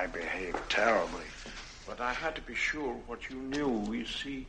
[0.00, 1.28] I behaved terribly.
[1.86, 3.92] But I had to be sure what you knew.
[3.92, 4.46] You see,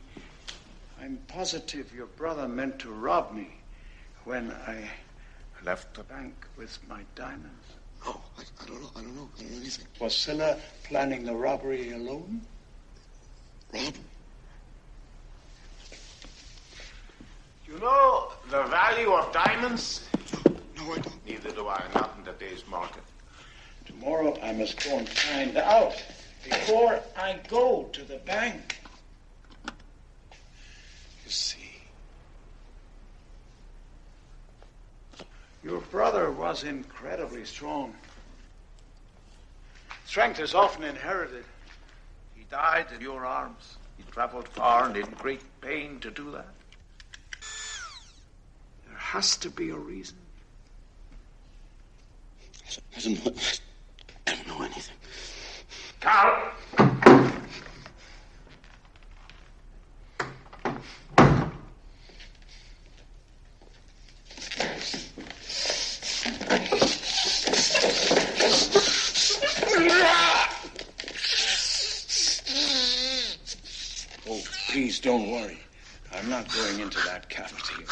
[0.98, 3.50] I'm positive your brother meant to rob me
[4.24, 4.88] when I
[5.62, 7.66] left the bank with my diamonds.
[8.06, 8.90] Oh, I, I don't know.
[8.96, 9.28] I don't know.
[9.36, 9.86] I don't know anything.
[10.00, 12.40] Was Silla planning the robbery alone?
[13.74, 13.94] Rob?
[17.68, 20.08] You know the value of diamonds?
[20.78, 21.26] No, I don't.
[21.26, 23.02] Neither do I, not in today's market.
[24.02, 25.94] Tomorrow I must go and find out
[26.42, 28.80] before I go to the bank.
[31.24, 31.76] You see,
[35.62, 37.94] your brother was incredibly strong.
[40.04, 41.44] Strength is often inherited.
[42.34, 43.76] He died in your arms.
[43.96, 46.48] He traveled far and in great pain to do that.
[48.88, 50.16] There has to be a reason.
[52.96, 53.32] I don't know.
[54.26, 54.96] I don't know anything.
[56.00, 56.52] Carl!
[74.28, 75.58] Oh, please don't worry.
[76.14, 77.84] I'm not going into that cavity.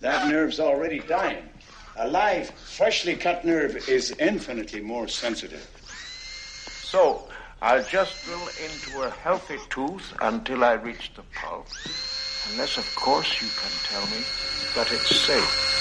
[0.00, 1.48] That nerve's already dying.
[1.96, 5.68] A live, freshly cut nerve is infinitely more sensitive.
[6.80, 7.28] So,
[7.62, 11.92] I'll just drill into a healthy tooth until I reach the pulse.
[12.44, 14.26] Unless, of course, you can tell me
[14.74, 15.73] that it's safe.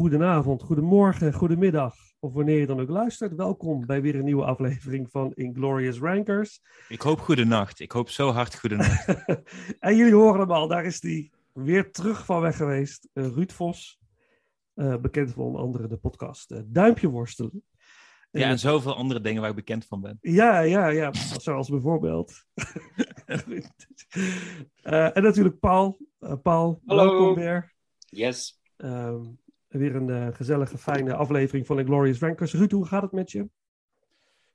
[0.00, 1.94] Goedenavond, goedemorgen, goedemiddag.
[2.20, 6.60] Of wanneer je dan ook luistert, welkom bij weer een nieuwe aflevering van Inglorious Rankers.
[6.88, 7.80] Ik hoop goede nacht.
[7.80, 9.24] Ik hoop zo hard goede nacht.
[9.78, 13.08] en jullie horen hem al, daar is die weer terug van weg geweest.
[13.14, 14.00] Uh, Ruud Vos,
[14.74, 17.62] uh, bekend van onder andere de podcast uh, Duimpje Worstelen.
[18.30, 20.18] Ja, en zoveel andere dingen waar ik bekend van ben.
[20.20, 21.12] Ja, ja, ja.
[21.38, 22.44] Zoals bijvoorbeeld.
[24.82, 25.98] en natuurlijk Paul.
[26.42, 27.04] Paul, Hallo.
[27.04, 27.74] welkom weer.
[27.98, 28.60] Yes.
[28.76, 29.39] Um,
[29.78, 32.52] weer een uh, gezellige, fijne aflevering van Glorious Rankers.
[32.52, 33.48] Ruud, hoe gaat het met je?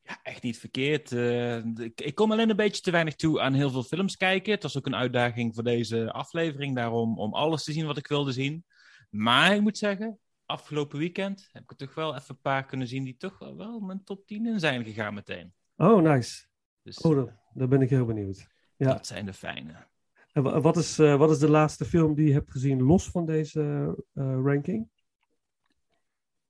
[0.04, 1.12] Ja, echt niet verkeerd.
[1.12, 4.54] Uh, ik, ik, kom alleen een beetje te weinig toe aan heel veel films kijken.
[4.54, 8.08] Het was ook een uitdaging voor deze aflevering, daarom om alles te zien wat ik
[8.08, 8.66] wilde zien.
[9.10, 12.88] Maar ik moet zeggen, afgelopen weekend heb ik er toch wel even een paar kunnen
[12.88, 15.54] zien die toch wel mijn top 10 in zijn gegaan meteen.
[15.78, 16.46] Oh, nice.
[16.84, 18.48] Dus, oh, daar, daar ben ik heel benieuwd.
[18.78, 18.88] Ja.
[18.88, 19.88] Dat zijn de fijne.
[20.32, 23.26] En wat is, uh, wat is de laatste film die je hebt gezien los van
[23.26, 24.90] deze uh, ranking?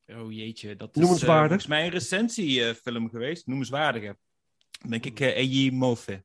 [0.08, 1.24] Oh jeetje, dat is.
[1.24, 3.48] Uh, volgens mij een recensiefilm geweest.
[3.48, 4.18] Noemenswaardige.
[4.88, 6.24] Denk ik uh, Eyi Mofe.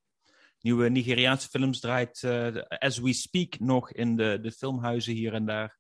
[0.61, 2.25] Nieuwe Nigeriaanse films draait
[2.69, 5.79] as we speak nog in de, de filmhuizen hier en daar.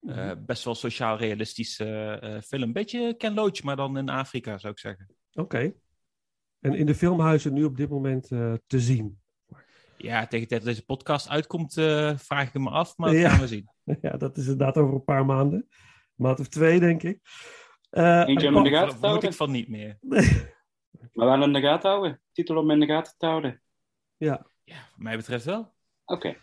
[0.00, 0.44] Mm -hmm.
[0.46, 2.72] Best wel sociaal realistische film.
[2.72, 5.08] Beetje Ken Loach, maar dan in Afrika zou ik zeggen.
[5.32, 5.40] Oké.
[5.40, 5.74] Okay.
[6.60, 8.28] En in de filmhuizen nu op dit moment
[8.66, 9.20] te zien?
[9.96, 11.72] Ja, tegen de tijd dat deze podcast uitkomt,
[12.16, 13.28] vraag ik me af, maar dat ja.
[13.28, 13.68] gaan we zien.
[14.00, 15.68] Ja, dat is inderdaad over een paar maanden.
[16.14, 17.20] Maand of twee, denk ik.
[17.90, 19.28] Uh, Eentje om in de gaten Moet houden.
[19.28, 19.98] ik van niet meer.
[21.12, 22.20] maar wel in de gaten houden.
[22.32, 23.62] Titel om in de gaten te houden.
[24.16, 24.46] Ja.
[24.64, 25.60] Ja, wat mij betreft wel.
[25.60, 25.72] Oké.
[26.04, 26.36] Okay.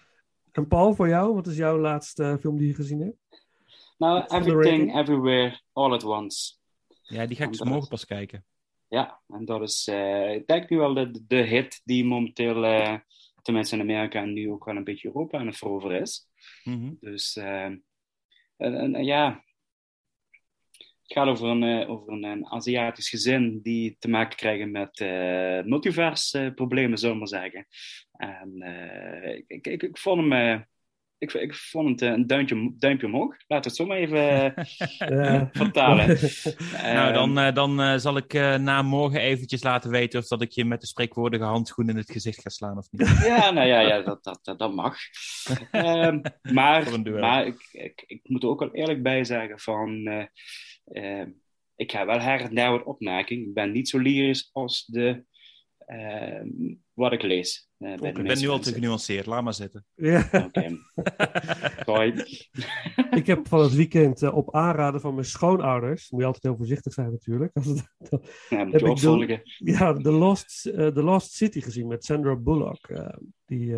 [0.51, 3.17] En Paul, voor jou, wat is jouw laatste film die je gezien hebt?
[3.97, 6.53] Nou, Everything, Everywhere, All at Once.
[7.01, 8.45] Ja, die ga ik dus morgen pas kijken.
[8.87, 12.97] Ja, en dat is, uh, ik denk nu wel de, de hit die momenteel uh,
[13.41, 16.27] tenminste in Amerika en nu ook wel een beetje Europa aan het veroveren is.
[16.63, 16.97] Mm -hmm.
[16.99, 17.63] Dus uh,
[18.57, 19.43] en, en, ja,
[21.13, 25.63] het gaat over een, uh, over een, Aziatisch gezin die te maken krijgen met uh,
[25.63, 27.67] multiverse problemen, zullen we maar zeggen.
[28.11, 28.61] En
[29.47, 30.65] ik, ik, ik, vond hem.
[31.17, 33.35] ik, ik vond het een duimpje, duimpje omhoog.
[33.47, 34.53] Laten we het zo maar even
[35.63, 36.17] vertalen.
[36.95, 40.81] nou, dan, dan zal ik na morgen eventjes laten weten of dat ik je met
[40.81, 43.21] de spreekwoordige handschoen in het gezicht ga slaan of niet.
[43.25, 44.97] ja, nou ja, ja dat, dat, dat, dat mag.
[45.71, 50.09] Ehm, maar maar ik, ik, ik moet er ook wel eerlijk bij zeggen van...
[50.91, 51.29] ehm,
[51.75, 53.47] ik ga wel her en daar wat opmerking.
[53.47, 55.25] Ik ben niet zo lyrisch als de...
[55.77, 57.69] ehm, wat ik lees.
[57.81, 59.85] Uh, ik ben nu al te genuanceerd, laat maar zitten.
[59.95, 60.29] Ja.
[60.33, 60.77] Okay.
[61.85, 62.25] Sorry.
[63.11, 66.55] ik heb van het weekend uh, op aanraden van mijn schoonouders, moet je altijd heel
[66.55, 67.53] voorzichtig zijn natuurlijk.
[67.53, 69.41] Als het, dan, ja, moet je opvolgen.
[69.57, 72.89] Ja, The Lost, uh, The Lost City gezien met Sandra Bullock.
[73.45, 73.75] die,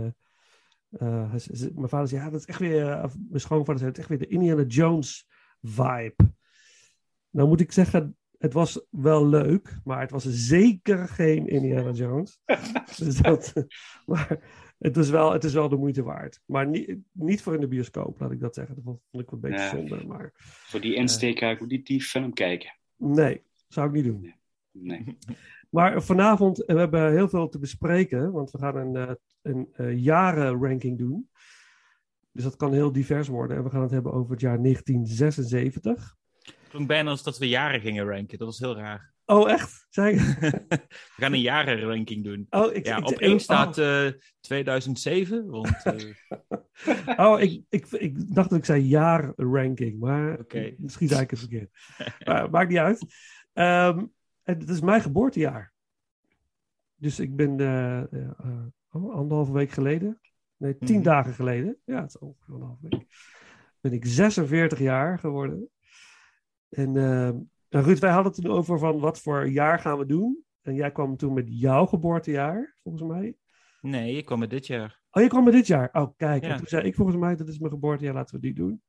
[0.89, 2.86] mijn vader zei, ja, dat is echt weer,
[3.30, 5.27] mijn schoonvader zei, het is echt weer de Indiana Jones
[5.62, 6.33] vibe.
[7.33, 12.39] Nou moet ik zeggen, het was wel leuk, maar het was zeker geen Indiana Jones.
[12.97, 13.53] dus dat,
[14.06, 14.39] maar
[14.77, 16.41] het is, wel, het is wel de moeite waard.
[16.45, 18.75] Maar niet, niet voor in de bioscoop, laat ik dat zeggen.
[18.75, 20.06] Dat vond ik een beetje ja, zonde.
[20.06, 22.77] Maar, voor die insteek ook niet die film kijken.
[22.97, 24.21] Nee, zou ik niet doen.
[24.21, 24.35] Nee.
[24.71, 25.18] nee.
[25.69, 29.99] Maar vanavond, we hebben heel veel te bespreken, want we gaan een, een, een, een
[29.99, 31.30] jarenranking doen.
[32.31, 33.57] Dus dat kan heel divers worden.
[33.57, 36.18] En we gaan het hebben over het jaar 1976
[36.73, 38.37] klonk bijna als dat we jaren gingen ranken.
[38.37, 39.13] Dat was heel raar.
[39.25, 39.87] Oh, echt?
[39.95, 40.81] We
[41.15, 42.47] gaan een jarenranking doen.
[42.49, 45.49] Oh, ik, ja, ik, op één staat uh, 2007.
[45.49, 47.18] Want, uh...
[47.27, 50.75] oh, ik, ik, ik dacht dat ik zei jaarranking, maar okay.
[50.77, 51.69] misschien zei ik het verkeerd.
[52.27, 53.06] maar, maakt niet uit.
[53.53, 54.13] Um,
[54.44, 55.73] het is mijn geboortejaar.
[56.95, 58.03] Dus ik ben uh,
[58.92, 60.19] oh, anderhalve week geleden,
[60.57, 61.03] nee, tien mm.
[61.03, 63.06] dagen geleden, ja, het is ongeveer anderhalve week,
[63.80, 65.69] ben ik 46 jaar geworden.
[66.73, 67.30] En uh,
[67.69, 70.44] Ruud, wij hadden het toen over van wat voor jaar gaan we doen.
[70.61, 73.35] En jij kwam toen met jouw geboortejaar, volgens mij.
[73.81, 75.01] Nee, ik kwam met dit jaar.
[75.11, 75.89] Oh, je kwam met dit jaar?
[75.92, 76.44] Oh, kijk.
[76.44, 76.49] Ja.
[76.49, 78.81] En toen zei ik volgens mij, dat is mijn geboortejaar, laten we die doen.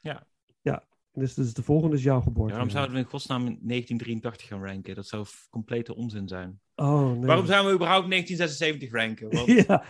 [0.00, 0.26] Ja.
[0.60, 2.48] Ja, dus, dus de volgende is jouw geboortejaar.
[2.48, 4.94] Ja, waarom zouden we in godsnaam 1983 gaan ranken?
[4.94, 6.60] Dat zou complete onzin zijn.
[6.74, 7.26] Oh, nee.
[7.26, 9.30] Waarom zouden we überhaupt 1976 ranken?
[9.30, 9.46] Want...
[9.66, 9.84] ja.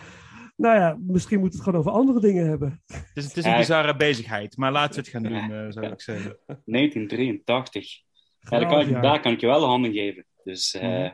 [0.61, 2.83] Nou ja, misschien moeten we het gewoon over andere dingen hebben.
[2.85, 5.85] Het is, het is een bizarre bezigheid, maar laten we het gaan doen, uh, zou
[5.85, 6.37] ik zeggen.
[6.45, 8.01] 1983.
[8.39, 10.25] Ja, daar, kan ik, daar kan ik je wel de handen geven.
[10.43, 11.09] Dus, uh,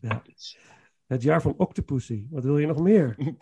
[0.00, 0.22] ja.
[1.06, 2.26] Het jaar van Octopussy.
[2.30, 3.16] Wat wil je nog meer?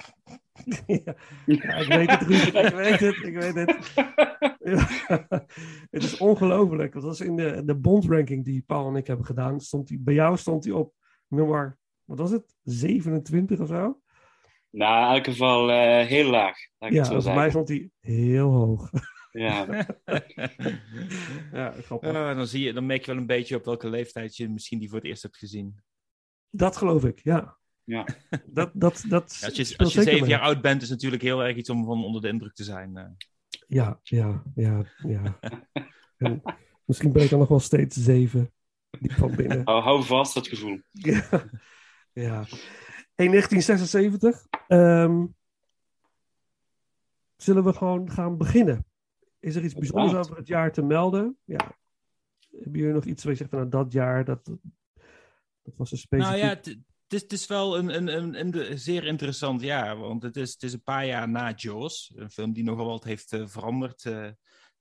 [0.87, 1.15] ja.
[1.47, 2.47] ja, ik weet het, Ruud.
[2.47, 3.93] Ik weet het, ik weet het.
[5.91, 6.93] het is ongelooflijk.
[6.93, 9.61] Dat was in de, de bondranking die Paul en ik hebben gedaan.
[9.61, 10.95] Stond die, bij jou stond hij op
[11.29, 12.57] nummer, wat was het?
[12.63, 14.01] 27 of zo?
[14.73, 16.57] Nou, in elk geval uh, heel laag.
[16.79, 18.91] ja, bij mij stond hij heel hoog.
[19.33, 19.67] Ja,
[21.53, 22.11] Ja, grappig.
[22.11, 24.79] Oh, dan, zie je, dan merk je wel een beetje op welke leeftijd je misschien
[24.79, 25.81] die voor het eerst hebt gezien.
[26.51, 27.59] Dat geloof ik, ja.
[27.85, 28.07] ja.
[28.47, 30.37] Dat, dat, dat Ja, als je, speelt als je zeker zeven mee.
[30.39, 32.65] jaar oud bent, is het natuurlijk heel erg iets om van onder de indruk te
[32.65, 32.97] zijn.
[32.97, 33.05] eh.
[33.67, 35.39] Ja, ja, ja, ja.
[36.17, 36.43] En
[36.85, 38.53] misschien ben ik dan nog wel steeds zeven.
[39.01, 39.61] Die van binnen.
[39.65, 40.81] Hou, hou vast dat gevoel.
[40.91, 41.29] Ja.
[42.13, 42.45] ja.
[43.15, 44.47] In 1976.
[44.69, 45.27] ehm,
[47.37, 48.87] zullen we gewoon gaan beginnen?
[49.41, 51.39] Is er iets bijzonders over het jaar te melden?
[51.45, 51.77] Ja.
[52.51, 54.45] Hebben jullie nog iets waar je zegt van nou, dat jaar, dat,
[55.63, 56.37] dat was een specifiek...
[56.37, 56.67] Nou ja, het,
[57.09, 59.99] is, het is wel een, een, een, een, een zeer interessant jaar.
[59.99, 62.13] Want het is, het is een paar jaar na Jaws.
[62.17, 64.29] Een film die nogal wat heeft eh, veranderd eh,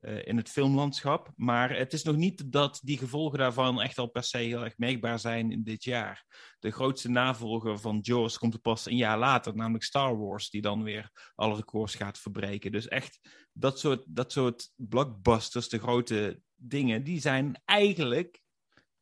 [0.02, 1.32] eh, in het filmlandschap.
[1.36, 4.78] Maar het is nog niet dat die gevolgen daarvan echt al per se heel erg
[4.78, 6.26] merkbaar zijn in dit jaar.
[6.60, 10.62] De grootste navolger van Jaws komt er pas een jaar later, namelijk Star Wars, die
[10.62, 12.72] dan weer alle records gaat verbreken.
[12.72, 13.20] Dus echt,
[13.54, 18.42] dat soort, dat soort blockbusters, de grote dingen, die zijn eigenlijk,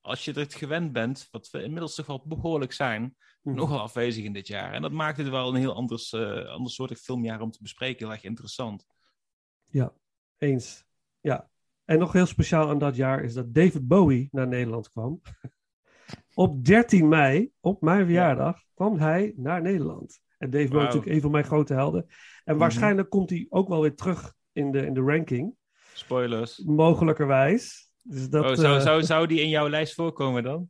[0.02, 3.56] als je het gewend bent, wat we inmiddels toch wel behoorlijk zijn, Mhm.
[3.56, 4.74] nogal afwezig in dit jaar.
[4.74, 8.06] En dat maakt het wel een heel anders, eh andersoortig filmjaar om te bespreken.
[8.06, 8.86] Heel erg interessant.
[10.38, 10.88] Eens.
[11.20, 11.50] Ja.
[11.86, 15.22] En nog heel speciaal aan dat jaar is dat David Bowie naar Nederland kwam.
[16.34, 20.22] Op 13 mei, op mijn verjaardag, kwam hij naar Nederland.
[20.38, 22.06] En David Bowie is natuurlijk een van mijn grote helden.
[22.44, 25.56] En waarschijnlijk komt hij ook wel weer terug in de, in de ranking.
[25.94, 26.58] Spoilers.
[26.58, 27.92] Mogelijkerwijs.
[28.04, 30.70] Dus dat, oh, zou, eh, zou, zou die in jouw lijst voorkomen dan?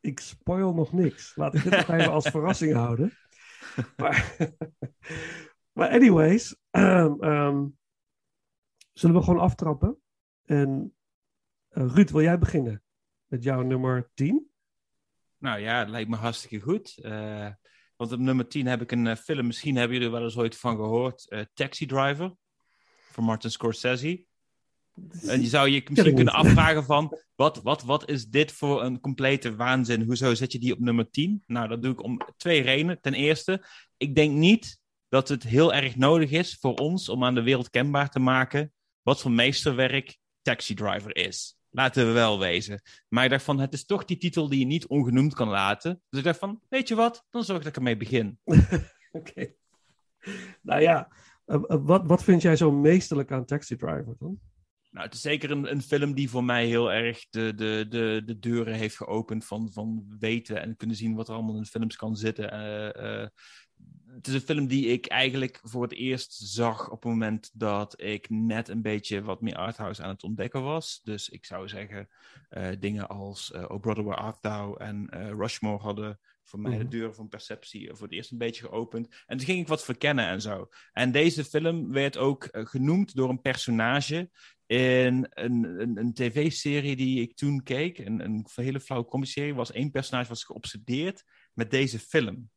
[0.00, 1.36] Ik spoil nog niks.
[1.36, 3.12] Laat ik dit nog even als verrassing houden.
[3.96, 4.36] Maar,
[5.72, 7.64] maar anyways, ehm,
[8.94, 9.98] zullen we gewoon aftrappen?
[10.44, 10.94] En
[11.68, 12.82] eh, Ruud, wil jij beginnen
[13.26, 14.50] met jouw nummer 10?
[15.38, 16.98] Nou ja, het lijkt me hartstikke goed.
[17.02, 17.48] Eh,
[17.96, 20.36] want op nummer 10 heb ik een eh, film, misschien hebben jullie er wel eens
[20.36, 21.28] ooit van gehoord.
[21.28, 22.34] eh, Taxi Driver,
[23.10, 24.26] van Martin Scorsese.
[25.26, 29.00] En je zou je misschien kunnen afvragen van, wat, wat, wat is dit voor een
[29.00, 30.02] complete waanzin?
[30.02, 31.42] Hoezo zet je die op nummer 10?
[31.46, 33.00] Nou, dat doe ik om twee redenen.
[33.00, 37.34] Ten eerste, ik denk niet dat het heel erg nodig is voor ons om aan
[37.34, 38.72] de wereld kenbaar te maken
[39.04, 41.56] wat voor meesterwerk Taxi Driver is.
[41.70, 42.82] Laten we wel wezen.
[43.08, 46.02] Maar ik dacht van, het is toch die titel die je niet ongenoemd kan laten.
[46.08, 47.26] Dus ik dacht van, weet je wat?
[47.30, 48.38] Dan zorg dat ik ermee begin.
[49.12, 49.54] Oké.
[50.62, 51.08] Nou ja,
[51.44, 54.40] eh, eh, wat, wat vind jij zo meesterlijk aan Taxi Driver dan?
[54.90, 58.22] Nou, het is zeker een, een film die voor mij heel erg de, de, de,
[58.24, 61.96] de deuren heeft geopend van, van weten en kunnen zien wat er allemaal in films
[61.96, 62.50] kan zitten.
[62.50, 63.26] Eh,
[64.14, 68.02] het is een film die ik eigenlijk voor het eerst zag op het moment dat
[68.02, 71.00] ik net een beetje wat meer arthouse aan het ontdekken was.
[71.02, 72.08] Dus ik zou zeggen,
[72.48, 76.70] eh, dingen als eh Oh Brother Where Art Thou en eh, Rushmore hadden voor mij
[76.76, 76.88] de Mhm.
[76.88, 79.08] deuren van perceptie voor het eerst een beetje geopend.
[79.26, 80.68] En toen ging ik wat verkennen en zo.
[80.92, 84.30] En deze film werd ook genoemd door een personage
[84.66, 87.98] in een, een, een tv-serie die ik toen keek.
[87.98, 89.54] Een, een hele flauwe comedy-serie.
[89.54, 92.50] Was één personage was geobsedeerd met deze film.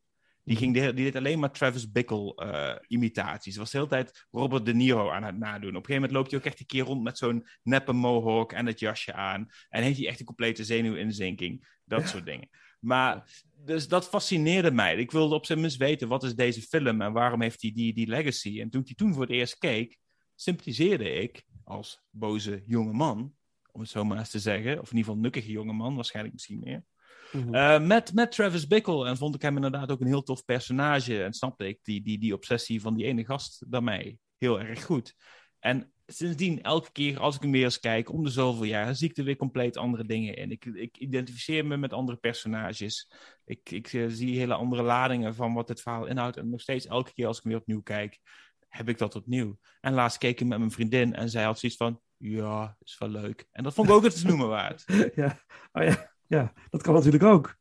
[0.47, 3.57] Die, ging de, die deed alleen maar Travis Bickle eh, imitaties.
[3.57, 5.69] Was de hele tijd Robert De Niro aan het nadoen.
[5.69, 8.51] Op een gegeven moment loopt hij ook echt een keer rond met zo'n neppe mohawk
[8.51, 9.47] en het jasje aan.
[9.69, 11.67] En heeft hij echt een complete zenuwinzinking.
[11.85, 12.49] Dat soort dingen.
[12.79, 13.29] Maar
[13.65, 14.95] dus dat fascineerde mij.
[14.95, 17.93] Ik wilde op zijn minst weten, wat is deze film en waarom heeft hij die,
[17.93, 18.61] die legacy?
[18.61, 19.97] En toen ik die toen voor het eerst keek,
[20.35, 23.35] sympathiseerde ik als boze jonge man,
[23.71, 24.71] om het zo maar eens te zeggen.
[24.71, 26.83] Of in ieder geval nukkige jonge man, waarschijnlijk misschien meer.
[27.31, 27.53] Mhm.
[27.53, 29.07] Eh, met, met Travis Bickle.
[29.07, 31.23] En vond ik hem inderdaad ook een heel tof personage.
[31.23, 35.15] En snapte ik die, die, die obsessie van die ene gast daarmee heel erg goed.
[35.59, 39.09] En sindsdien, elke keer als ik hem weer eens kijk, om de zoveel jaar, zie
[39.09, 40.51] ik er weer compleet andere dingen in.
[40.51, 43.11] Ik, ik identificeer me met andere personages.
[43.45, 46.37] Ik, ik eh, zie hele andere ladingen van wat het verhaal inhoudt.
[46.37, 48.19] En nog steeds, elke keer als ik hem weer opnieuw kijk,
[48.67, 49.57] heb ik dat opnieuw.
[49.81, 53.09] En laatst keek ik met mijn vriendin en zij had zoiets van, ja, is wel
[53.09, 53.47] leuk.
[53.51, 54.83] En dat vond ik ook het noemen waard.
[55.15, 55.39] ja.
[55.71, 56.15] Oh, ja.
[56.27, 57.55] Ja, dat kan natuurlijk ook.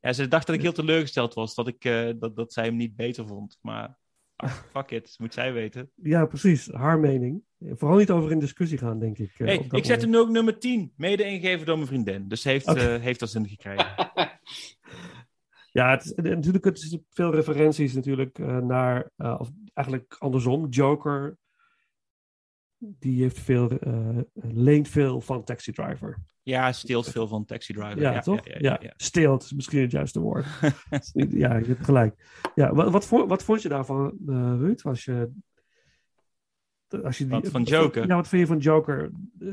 [0.00, 2.76] Ja, ze dacht dat ik heel teleurgesteld was dat, ik, eh, dat, dat zij hem
[2.76, 3.58] niet beter vond.
[3.60, 3.98] Maar
[4.36, 5.90] ach, fuck it, moet zij weten.
[5.94, 6.72] Ja, precies.
[6.72, 7.42] Haar mening.
[7.58, 9.30] Vooral niet over in discussie gaan, denk ik.
[9.38, 11.88] eh, Hey, op dat ik zet hem nu ook nummer 10, mede ingegeven door mijn
[11.88, 12.28] vriendin.
[12.28, 12.80] Dus ze heeft, Oké.
[12.94, 13.94] eh, heeft er zin gekregen.
[15.72, 20.68] Ja, het is, natuurlijk, het is veel referenties natuurlijk eh, naar, eh, of eigenlijk andersom,
[20.68, 21.36] Joker.
[22.98, 26.18] Die heeft veel, eh, leent veel van Taxi Driver.
[26.42, 28.00] Ja, steelt veel van Taxi Driver.
[28.00, 28.40] Ja, toch?
[28.58, 30.46] Ja, steelt is misschien het juiste woord.
[31.12, 32.14] Ja, je hebt gelijk.
[32.54, 34.82] Ja, wat, wat, vond, wat vond je daarvan, eh Ruud?
[34.82, 35.30] Als je,
[37.02, 38.06] als je die, Wat, van Joker?
[38.06, 39.10] Ja, wat vind je van Joker?
[39.38, 39.48] Eh,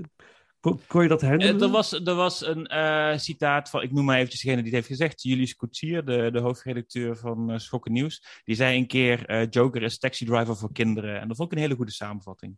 [0.59, 1.61] Kon, kon je dat handelen?
[1.61, 4.99] Er, was, er was een citaat van, ik noem maar eventjes degene die het heeft
[4.99, 8.41] gezegd, Julius Koetsier, de, de hoofdredacteur van Schokken Nieuws.
[8.43, 11.19] Die zei een keer, Joker is taxi driver voor kinderen.
[11.19, 12.57] En dat vond ik een hele goede samenvatting.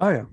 [0.00, 0.28] Oh ja.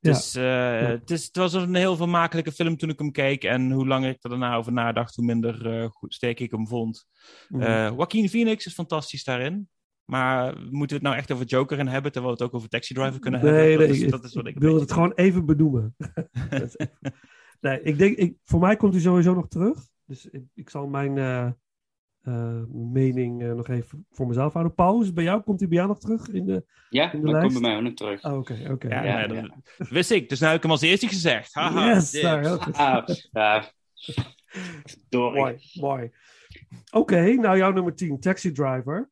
[0.00, 3.44] Dus eh, het, is, het was een heel vermakelijke film toen ik hem keek.
[3.44, 6.68] En hoe langer ik er daarna over nadacht, hoe minder eh, goed, sterk ik hem
[6.68, 7.06] vond.
[7.48, 7.62] Mhm.
[7.62, 9.68] Eh Joaquin Phoenix is fantastisch daarin.
[10.04, 12.68] Maar moeten we het nou echt over Joker in hebben, terwijl we het ook over
[12.68, 13.78] Taxi Driver kunnen nee, hebben?
[13.78, 15.96] nee, dat, is, ik, dat is wat ik ik wilde het gewoon even benoemen.
[17.60, 19.88] Nee, ik denk, ik, voor mij komt hij sowieso nog terug.
[20.04, 21.18] Dus ik, ik zal mijn
[22.26, 24.96] eh, mening eh, nog even voor mezelf houden.
[24.98, 25.42] Het bij jou?
[25.42, 26.28] Komt hij bij jou nog terug?
[26.28, 26.64] In de...
[26.90, 27.46] Ja, In de dat lijst?
[27.48, 28.24] komt bij mij ook nog terug.
[28.24, 28.88] Oh, Oké, oké.
[28.88, 29.54] Ja, Ja, nee, ja.
[29.78, 30.28] dat wist ik.
[30.28, 31.54] Dus nu heb ik hem als eerste gezegd.
[31.54, 32.76] Haha, Yes, daar, heel goed.
[32.76, 33.62] Ah.
[35.10, 36.10] Mooi, mooi.
[36.92, 39.10] Oké, nou jouw nummer 10, Taxi Driver.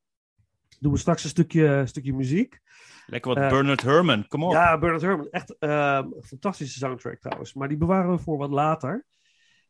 [0.80, 2.60] Doen we straks een stukje, stukje muziek.
[3.06, 4.52] Lekker wat Eh, Bernard Herrmann, kom op.
[4.52, 5.30] Ja, Bernard Herrmann.
[5.30, 7.54] Echt ehm, een fantastische soundtrack trouwens.
[7.54, 9.06] Maar die bewaren we voor wat later.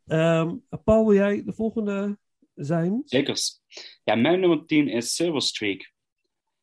[0.07, 2.19] Ehm, Paul, wil jij de volgende
[2.55, 3.03] zijn?
[3.05, 3.61] Zekers.
[4.05, 5.93] Ja, mijn nummer 10 is Silver Streak.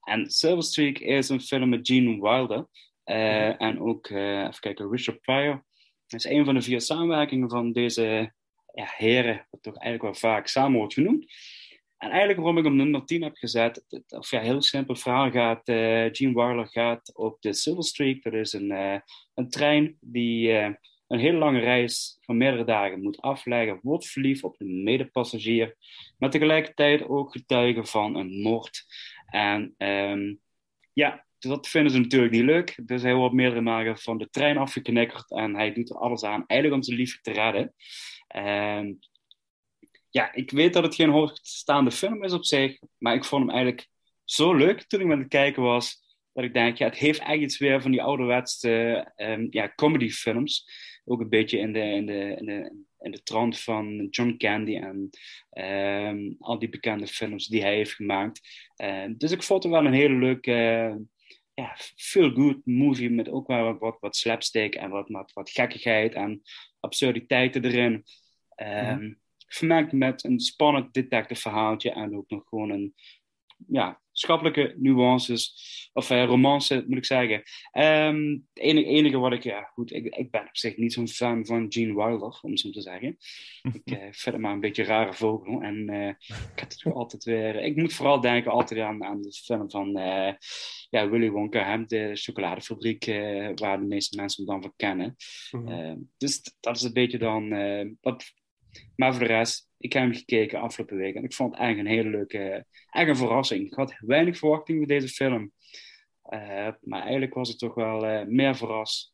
[0.02, 2.68] En Silver Streak is een film met Gene Wilder.
[3.04, 5.66] eh, En ook, eh, even kijken, Richard Pryor.
[6.08, 8.34] Dat is een van de vier samenwerkingen van deze
[8.74, 11.26] ja, heren, wat toch eigenlijk wel vaak samen wordt genoemd.
[11.98, 15.68] En eigenlijk waarom ik hem nummer 10 heb gezet, of ja, heel simpel verhaal gaat,
[15.68, 18.24] eh, Gene Wilder gaat op de Silver Streak.
[18.24, 19.02] Dat is een,
[19.34, 20.52] een trein die
[21.12, 25.76] een hele lange reis van meerdere dagen moet afleggen, wordt verliefd op een medepassagier,
[26.18, 28.86] maar tegelijkertijd ook getuige van een moord.
[29.26, 30.34] En ehm,
[30.94, 32.80] ja, dat vinden ze natuurlijk niet leuk.
[32.86, 36.44] Dus hij wordt meerdere malen van de trein afgeknikkerd en hij doet er alles aan,
[36.48, 37.74] eigenlijk om zijn liefde te redden.
[38.28, 38.94] Ehm,
[40.10, 43.56] ja, ik weet dat het geen hoogstaande film is op zich, maar ik vond hem
[43.56, 43.88] eigenlijk
[44.24, 46.02] zo leuk toen ik met het kijken was,
[46.34, 50.66] dat ik denk, ja, het heeft echt iets weer van die ouderwetse ehm ja, comedyfilms.
[51.06, 54.76] Ook een beetje in de, in de, in de, in de trant van John Candy
[54.76, 55.10] en
[55.50, 58.42] ehm, al die bekende films die hij heeft gemaakt.
[58.76, 60.52] Eh, dus ik vond het wel een hele leuke,
[61.54, 66.42] ja, feel-good movie met ook wel wat, wat slapstick en wat, wat, wat gekkigheid en
[66.80, 68.04] absurditeiten erin.
[69.48, 72.94] Vermaakt met een spannend detective verhaaltje en ook nog gewoon een
[73.68, 75.54] ja, schappelijke nuances,
[75.94, 77.44] of eh, romance moet ik zeggen.
[77.72, 81.08] Ehm, het enige, enige wat ik, ja goed, ik, ik ben op zich niet zo'n
[81.08, 83.18] fan van Gene Wilder, om zo te zeggen.
[83.84, 86.84] ik eh, vind hem maar een beetje een rare vogel en eh, ik heb het
[86.94, 89.92] altijd weer, ik moet vooral denken altijd aan, aan de film van
[90.90, 93.06] ja, Willy Wonka, hè, de chocoladefabriek,
[93.56, 95.16] waar de meeste mensen hem dan van kennen.
[95.52, 95.68] Mhm.
[95.68, 97.50] Eh, dus dat is een beetje dan.
[98.02, 98.24] wat...
[98.96, 101.90] Maar voor de rest, ik heb hem gekeken afgelopen week en ik vond het eigenlijk
[101.90, 103.66] een hele leuke, eigenlijk een verrassing.
[103.66, 105.52] Ik had weinig verwachting met deze film.
[106.22, 109.14] Eh, maar eigenlijk was het toch wel eh, meer verrast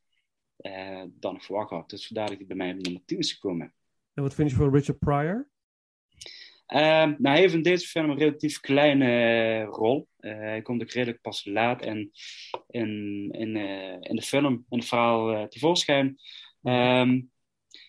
[0.57, 1.89] eh, dan ik verwacht had.
[1.89, 3.73] Dus vandaar dat hij bij mij op nummer 10 is gekomen.
[4.13, 5.49] En wat vind je van Richard Pryor?
[6.65, 10.07] Ehm, nou, hij heeft in deze film een relatief kleine rol.
[10.17, 12.11] Hij komt ook redelijk pas laat in,
[12.67, 13.55] in, in,
[14.01, 16.17] in de film, in het verhaal tevoorschijn.
[16.63, 17.19] Ehm,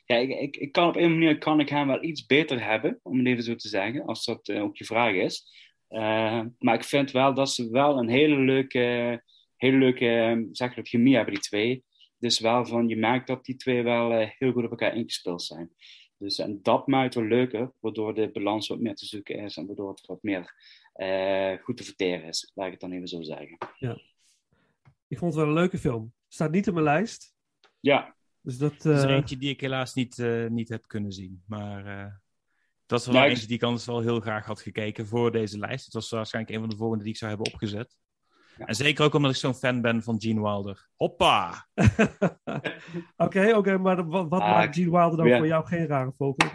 [0.09, 3.01] ja, ik, ik, ik kan op een manier kan ik hem wel iets beter hebben,
[3.03, 5.67] om het even zo te zeggen, als dat eh, ook je vraag is.
[5.89, 9.23] Eh, maar ik vind wel dat ze wel een hele leuke,
[9.57, 11.85] hele leuke eh, zeg dat, chemie hebben, die twee.
[12.19, 15.43] Dus wel van, je merkt dat die twee wel eh, heel goed op elkaar ingespeeld
[15.43, 15.73] zijn.
[16.19, 19.57] Dus, en dat maakt het wel leuker, waardoor de balans wat meer te zoeken is
[19.57, 20.55] en waardoor het wat meer
[21.63, 22.53] goed te verteren is.
[22.55, 23.59] Laat ik het dan even zo zeggen.
[25.09, 26.13] Ik vond het wel een leuke film.
[26.29, 27.35] Staat niet op mijn lijst.
[27.81, 28.73] Ja, Dus dat...
[28.73, 31.43] Het is er eh, eentje die ik helaas niet, eh, niet heb kunnen zien.
[31.47, 32.13] Maar eh,
[32.87, 35.33] dat is wel Ja, ik- eentje die ik anders wel heel graag had gekeken voor
[35.33, 35.85] deze lijst.
[35.85, 37.97] Het was waarschijnlijk een van de volgende die ik zou hebben opgezet.
[38.59, 38.67] Ja.
[38.67, 40.89] En zeker ook omdat ik zo'n fan ben van Gene Wilder.
[40.97, 41.67] Hoppa!
[43.17, 45.37] Oké, oké, maar wat, wat Ah, maakt Gene Wilder dan ja.
[45.37, 46.49] voor jou geen rare vogel?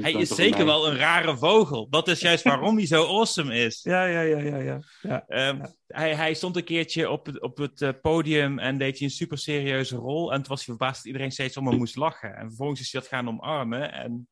[0.00, 1.88] Hij is zeker wel een rare vogel.
[1.88, 3.82] Dat is juist waarom hij zo awesome is.
[3.82, 4.78] Ja, ja, ja, ja, ja.
[5.02, 5.24] ja.
[5.26, 9.06] Ehm, hij, hij stond een keertje op het, op het eh, podium en deed hij
[9.06, 10.32] een super serieuze rol.
[10.32, 12.36] En toen was hij verbaasd dat iedereen steeds om hem moest lachen.
[12.36, 13.92] En vervolgens is hij dat gaan omarmen.
[13.92, 14.28] En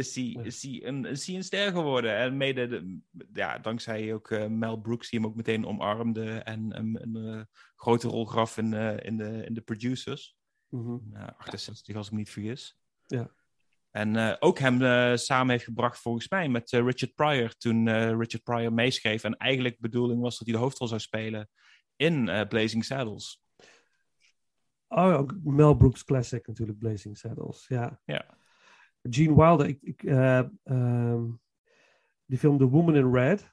[0.00, 0.42] is hij, Ja.
[0.42, 2.16] is hij, een, is hij een ster geworden.
[2.16, 3.00] En mede, de-
[3.32, 6.30] ja, dankzij ook eh, Mel Brooks, die hem ook meteen omarmde.
[6.30, 7.42] En een, een eh,
[7.76, 10.36] grote rol gaf in, eh, in, de, in de producers.
[10.70, 12.78] Uh, 68, als ik me niet vergis.
[13.06, 13.30] Ja.
[13.90, 17.56] En eh, ook hem eh, samen heeft gebracht, volgens mij, met Richard Pryor.
[17.56, 19.24] Toen eh, Richard Pryor meeschreef.
[19.24, 21.48] En eigenlijk de bedoeling was dat hij de hoofdrol zou spelen
[21.96, 23.42] in eh, Blazing Saddles.
[24.88, 27.64] Oh, ook Mel Brooks classic natuurlijk, Blazing Saddles.
[27.68, 28.00] Ja.
[28.04, 28.38] Ja.
[29.02, 31.24] Gene Wilder, ik, ik, eh, ehm,
[32.26, 33.52] die film The Woman in Red.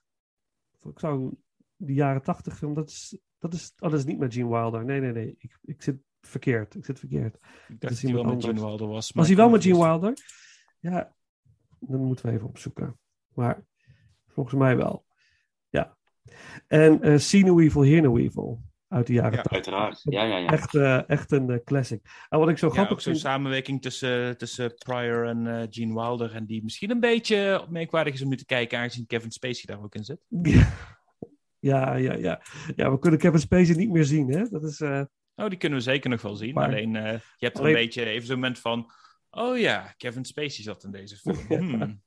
[0.83, 1.35] Ik zou
[1.75, 4.85] die jaren tachtig film, dat is, dat is, oh, dat is niet met Gene Wilder.
[4.85, 5.35] Nee, nee, nee.
[5.37, 6.75] Ik, ik zit verkeerd.
[6.75, 7.35] Ik zit verkeerd.
[7.67, 8.61] Ik dacht dat hij wel met Gene.
[8.61, 9.11] Wilder was.
[9.11, 10.13] Was hij wel met Gene Wilder?
[10.79, 11.15] Ja,
[11.79, 12.99] dan moeten we even opzoeken.
[13.33, 13.65] Maar
[14.27, 15.05] volgens mij wel.
[15.69, 15.97] Ja.
[16.67, 18.61] En eh See No Evil, Hear No Evil.
[18.87, 19.51] Uit de jaren Ja, 80.
[19.51, 20.01] Uiteraard.
[20.03, 20.47] Ja, ja, ja.
[20.47, 22.01] Echt, eh, echt een eh, classic.
[22.29, 23.25] En wat ik zo Ja, grappig ook zo'n vind...
[23.25, 26.33] samenwerking tussen, tussen Pryor en eh, Gene Wilder.
[26.35, 29.83] En die misschien een beetje merkwaardig is om nu te kijken, aangezien Kevin Spacey daar
[29.83, 30.19] ook in zit.
[31.59, 32.41] Ja, ja, ja.
[32.75, 34.43] Ja, we kunnen Kevin Spacey niet meer zien, hè?
[34.49, 34.81] Dat is...
[34.81, 36.53] Oh, die kunnen we zeker nog wel zien.
[36.53, 38.91] Maar- Alleen, je hebt Alleen- een beetje even zo'n moment van...
[39.29, 41.37] Oh ja, Kevin Spacey zat in deze film.
[41.69, 42.01] Hmm.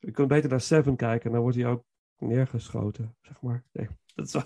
[0.00, 1.84] Je kunt beter naar Seven kijken en dan wordt hij ook
[2.18, 3.64] neergeschoten, zeg maar.
[3.72, 4.42] Nee, dat is wel...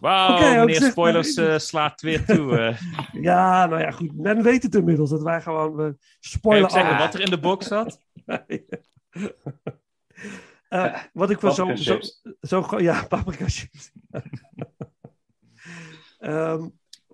[0.00, 2.58] Wauw, meneer zeg Spoilers eh, slaat weer toe.
[2.58, 2.80] eh.
[3.22, 4.16] Ja, nou ja, goed.
[4.16, 5.76] Men weet het inmiddels, dat wij gewoon...
[6.20, 7.98] Je spoilen ook zeggen wat er in de box zat?
[10.68, 11.98] Eh, wat ik van zo, zo,
[12.40, 13.92] zo, Ja, paprika chips.
[16.18, 16.68] Ehm,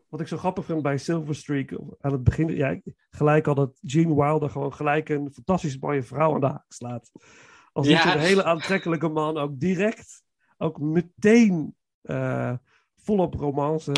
[0.08, 3.78] wat ik zo grappig vind bij Silver Streak aan het begin, ja, gelijk al dat
[3.82, 7.10] Gene Wilder gewoon gelijk een fantastisch mooie vrouw aan de haak slaat.
[7.72, 8.04] Als Ja.
[8.04, 10.22] niet een hele aantrekkelijke man, ook direct,
[10.60, 12.54] ook meteen eh,
[12.96, 13.92] volop romance,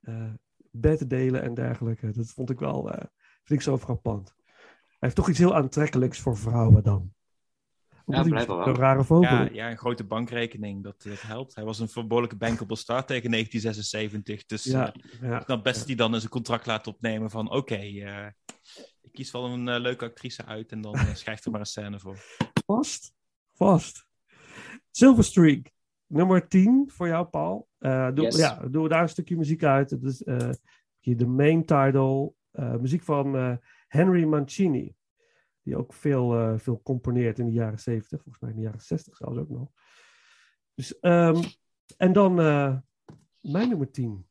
[0.00, 0.32] eh
[0.70, 2.10] beddelen en dergelijke.
[2.10, 3.06] Dat vond ik wel, eh,
[3.42, 4.34] vind ik zo frappant.
[4.46, 7.12] Hij heeft toch iets heel aantrekkelijks voor vrouwen dan.
[8.04, 8.66] Blijkbaar wel.
[8.66, 9.36] Een rare vogel.
[9.36, 11.54] Ja, ja, een grote bankrekening, dat, dat helpt.
[11.54, 14.46] Hij was een verbehoorlijke bankable star tegen 1976.
[14.46, 15.42] Dus Ja, ja.
[15.46, 17.50] dan best die dan eens een contract laten opnemen van...
[17.50, 18.26] Oké, eh,
[19.00, 22.18] ik kies wel een leuke actrice uit en dan schrijf er maar een scène voor.
[22.66, 23.14] Vast.
[23.52, 24.09] Vast.
[24.90, 25.70] Silver Streak,
[26.06, 27.68] nummer 10 voor jou, Paul.
[27.78, 28.36] Eh doe, Yes.
[28.36, 29.90] ja, doen we daar een stukje muziek uit.
[29.90, 30.50] Het is eh,
[31.00, 32.32] hier de main title.
[32.50, 34.94] eh, muziek van Henry Mancini.
[35.62, 38.22] Die ook veel, veel componeert in de jaren 70.
[38.22, 39.70] Volgens mij in de jaren 60 zelfs ook nog.
[40.74, 41.42] Dus, ehm,
[41.96, 42.34] en dan
[43.40, 44.26] mijn nummer 10.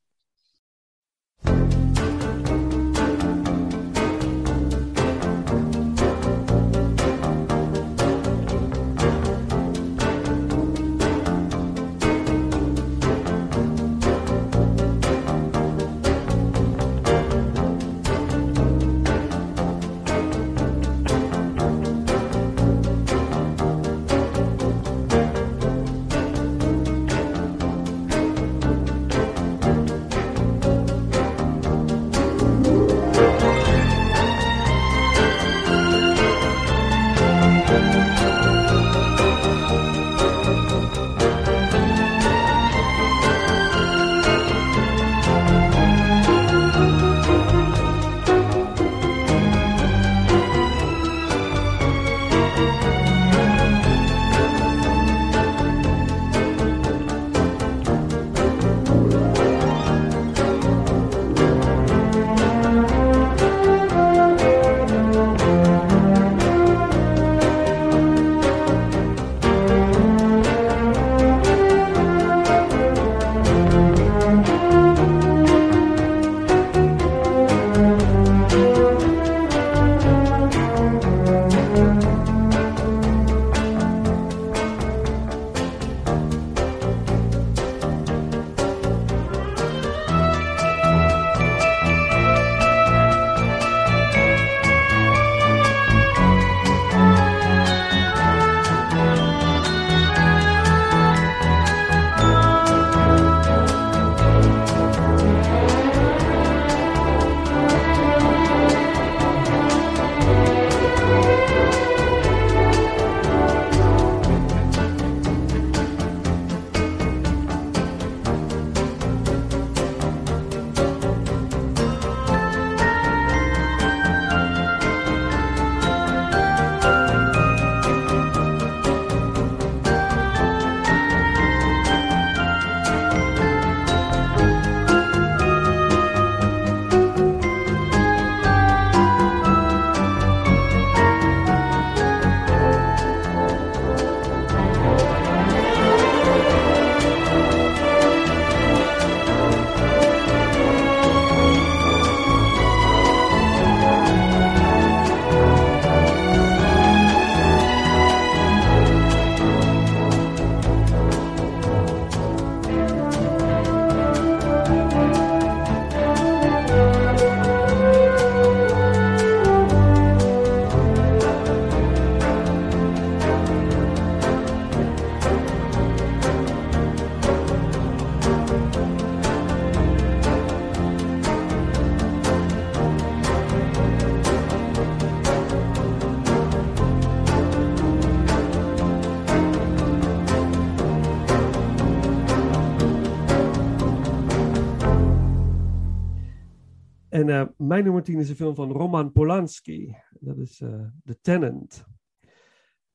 [197.69, 199.95] Mijn nummer 10 is een film van Roman Polanski.
[200.19, 201.85] Dat is eh The Tenant.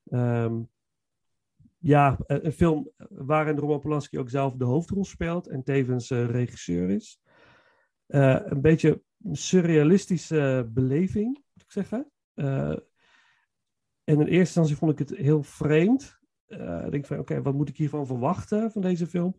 [0.05, 0.63] Ehm,
[1.79, 6.27] ja, een een film waarin Roman Polanski ook zelf de hoofdrol speelt en tevens eh,
[6.27, 7.21] regisseur is.
[8.07, 12.11] Eh, een beetje surrealistische beleving, moet ik zeggen.
[12.35, 12.77] Eh,
[14.05, 16.19] en in eerste instantie vond ik het heel vreemd.
[16.47, 19.37] Eh, ik denk van, oké, wat moet ik hiervan verwachten van deze film?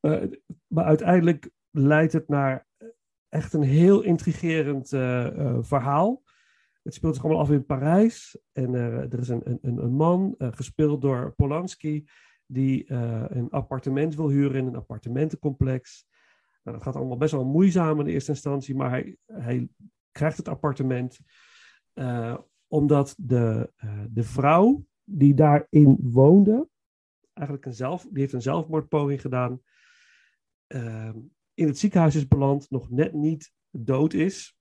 [0.00, 0.22] Eh,
[0.66, 2.67] maar uiteindelijk leidt het naar
[3.28, 6.22] echt een heel intrigerend eh, eh, verhaal.
[6.82, 8.38] Het speelt zich allemaal af in Parijs.
[8.52, 12.08] En eh, er is een, een, een man, gespeeld door Polanski,
[12.46, 16.06] die een appartement wil huren in een appartementencomplex.
[16.62, 19.68] Nou, dat gaat allemaal best wel moeizaam in eerste instantie, maar hij, hij
[20.12, 21.18] krijgt het appartement
[22.66, 23.72] omdat de,
[24.10, 26.68] de vrouw die daarin woonde,
[27.32, 29.62] eigenlijk een zelf, die heeft een zelfmoordpoging gedaan,
[30.66, 31.10] eh,
[31.58, 34.56] in het ziekenhuis is beland, nog net niet dood is.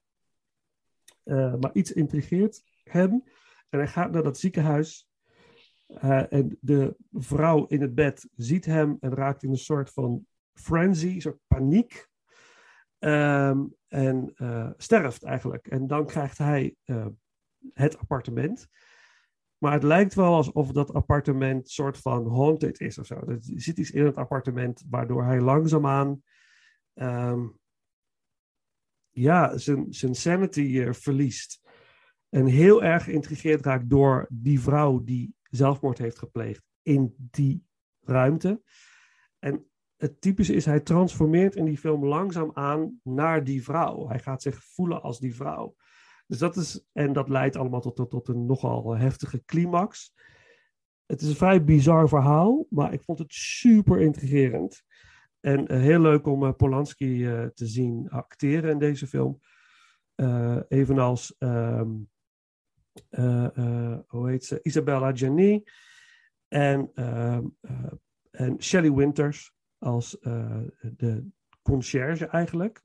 [1.23, 3.23] Eh, maar iets intrigeert hem.
[3.69, 5.05] En hij gaat naar dat ziekenhuis.
[5.87, 10.25] eh, en de vrouw in het bed ziet hem en raakt in een soort van
[10.53, 12.07] frenzy, een soort paniek.
[12.99, 15.67] Ehm, en eh, sterft eigenlijk.
[15.67, 16.75] En dan krijgt hij
[17.73, 18.67] het appartement.
[19.57, 23.15] Maar het lijkt wel alsof dat appartement soort van haunted is of zo.
[23.15, 26.21] Er zit iets in het appartement waardoor hij langzaamaan
[26.97, 27.47] ehm,
[29.09, 31.61] ja, zijn, sanity eh, verliest.
[32.29, 37.65] En heel erg geïntrigeerd raakt door die vrouw die zelfmoord heeft gepleegd in die
[38.01, 38.61] ruimte.
[39.39, 44.07] En het typische is, hij transformeert in die film langzaam aan naar die vrouw.
[44.07, 45.75] Hij gaat zich voelen als die vrouw.
[46.27, 50.13] Dus dat is, en dat leidt allemaal tot, tot, tot een nogal heftige climax.
[51.05, 54.83] Het is een vrij bizar verhaal, maar ik vond het super intrigerend.
[55.39, 59.39] En eh, heel leuk om eh, Polanski eh, te zien acteren in deze film.
[60.67, 61.89] Evenals, ehm,
[63.09, 64.59] eh, eh, hoe heet ze?
[64.63, 65.63] Isabella Gianni.
[66.47, 67.91] En, ehm, eh,
[68.31, 70.17] en Shelley Winters als
[70.81, 71.27] de
[71.61, 72.83] conciërge eigenlijk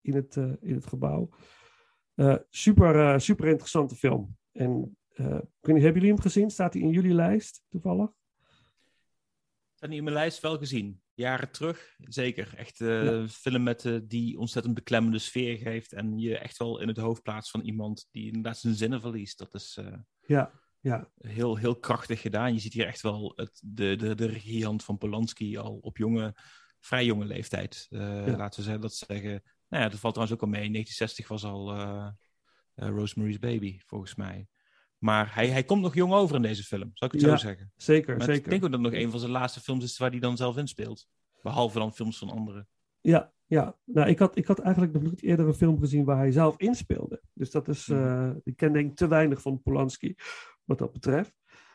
[0.00, 1.28] in, het, in het gebouw.
[2.50, 4.36] Super, super interessante film.
[4.52, 6.50] En hebben jullie hem gezien?
[6.50, 8.10] Staat hij in jullie lijst toevallig?
[9.74, 11.00] Staat niet in mijn lijst wel gezien.
[11.16, 12.54] Jaren terug, zeker.
[12.56, 13.10] Echt eh, Ja.
[13.10, 15.92] een film met, eh, die ontzettend beklemmende sfeer geeft.
[15.92, 19.38] En je echt wel in het hoofd plaatst van iemand die inderdaad zijn zinnen verliest.
[19.38, 19.92] Dat is eh,
[20.26, 20.50] Ja,
[20.80, 22.54] ja, heel, heel krachtig gedaan.
[22.54, 26.34] Je ziet hier echt wel het, de, de, de regiehand van Polanski al op jonge,
[26.80, 27.86] vrij jonge leeftijd.
[27.90, 28.36] Eh, Ja.
[28.36, 29.42] Laten we zeggen, dat zeggen.
[29.68, 30.64] Nou ja, dat valt trouwens ook al mee.
[30.64, 32.08] In 1960 was al eh,
[32.74, 34.48] eh, Rosemary's Baby, volgens mij.
[35.06, 37.46] Maar hij, hij komt nog jong over in deze film, zou ik het Ja, zo
[37.46, 37.72] zeggen.
[37.76, 38.42] zeker, Maar zeker.
[38.44, 40.36] ik denk ook dat het nog een van zijn laatste films is waar hij dan
[40.36, 41.08] zelf in speelt.
[41.42, 42.68] Behalve dan films van anderen.
[43.00, 43.76] Ja, ja.
[43.84, 46.56] Nou, ik had, ik had eigenlijk nog niet eerder een film gezien waar hij zelf
[46.58, 47.20] inspeelde.
[47.32, 50.14] Dus dat is, eh, ik ken denk ik te weinig van Polanski
[50.64, 51.34] wat dat betreft.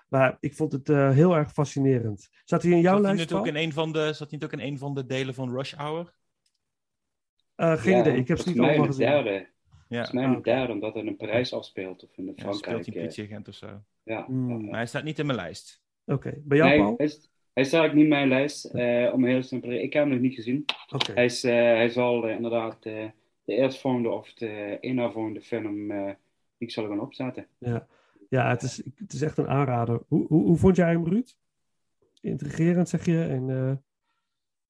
[0.10, 2.30] Maar ik vond het eh, heel erg fascinerend.
[2.46, 3.30] Zat hij in jouw Zat hij lijst?
[3.30, 5.34] niet ook in een van de, zat hij niet ook in een van de delen
[5.34, 6.14] van Rush Hour?
[7.56, 9.06] Eh, geen Ja, idee, ik heb ze niet allemaal gezien.
[9.08, 9.50] derde.
[9.92, 10.50] Ja, Volgens mij Ah, de oké.
[10.52, 12.56] derde, omdat het in Parijs afspeelt of in ja Frankrijk.
[12.64, 13.82] speelt hij eh, politieagent of zo.
[14.04, 14.50] ja, Hmm.
[14.50, 14.58] ja.
[14.58, 15.84] Maar hij staat niet in mijn lijst.
[16.06, 16.94] Oké, bij jou Nee, Paul?
[16.98, 18.66] hij, is- hij staat ook niet in mijn lijst.
[18.66, 20.66] eh, om heel simpel Ik heb hem nog niet gezien.
[20.94, 23.10] Oké, Hij, is, eh, hij zal inderdaad eh,
[23.44, 26.06] de eerstvolgende of de eennavolgende film eh,
[26.58, 27.48] die ik zal gaan opzetten.
[27.58, 27.88] ja.
[28.30, 30.02] Ja, het is, het is echt een aanrader.
[30.08, 31.36] Hoe, hoe, hoe vond jij hem, Ruud?
[32.22, 33.24] Intrigerend, zeg je?
[33.24, 33.74] En, eh,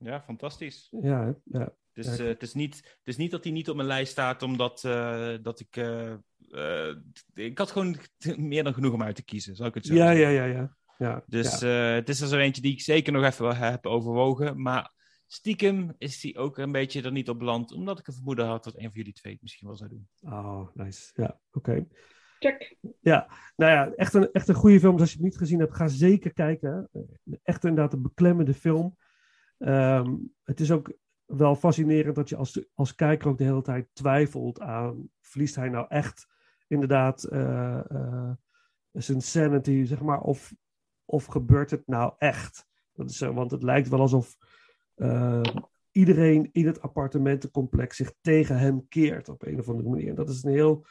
[0.07, 0.87] Ja, fantastisch.
[1.01, 3.87] ja, ja, Dus eh, het, is niet, het is niet dat hij niet op mijn
[3.87, 5.75] lijst staat, omdat eh, dat ik...
[5.77, 6.11] eh,
[6.51, 6.95] eh,
[7.33, 7.97] ik had gewoon
[8.37, 10.21] meer dan genoeg om uit te kiezen, zou ik het zo ja, zeggen.
[10.21, 10.77] ja, ja, ja.
[10.97, 11.89] ja, Dus ja.
[11.89, 14.61] eh, het is er zo eentje die ik zeker nog even wel heb overwogen.
[14.61, 14.93] Maar
[15.27, 18.63] stiekem is die ook een beetje er niet op beland, omdat ik een vermoeden had
[18.63, 20.07] dat een van jullie twee het misschien wel zou doen.
[20.21, 21.11] Oh, nice.
[21.13, 21.85] Ja, oké.
[22.39, 22.75] Check.
[23.01, 24.91] Ja, nou ja, echt een, echt een goede film.
[24.91, 26.89] Dus als je het niet gezien hebt, ga zeker kijken.
[27.43, 28.97] Echt inderdaad een beklemmende film.
[29.57, 30.93] Ehm, het is ook
[31.37, 35.09] wel fascinerend dat je als, als kijker ook de hele tijd twijfelt aan...
[35.21, 36.27] verliest hij nou echt
[36.67, 38.31] inderdaad eh, eh,
[38.91, 40.21] zijn sanity, zeg maar?
[40.21, 40.53] Of,
[41.05, 42.65] of gebeurt het nou echt?
[42.93, 44.37] Dat is, want het lijkt wel alsof
[44.95, 45.41] eh,
[45.91, 50.09] iedereen in het appartementencomplex zich tegen hem keert op een of andere manier.
[50.09, 50.85] En dat is een heel...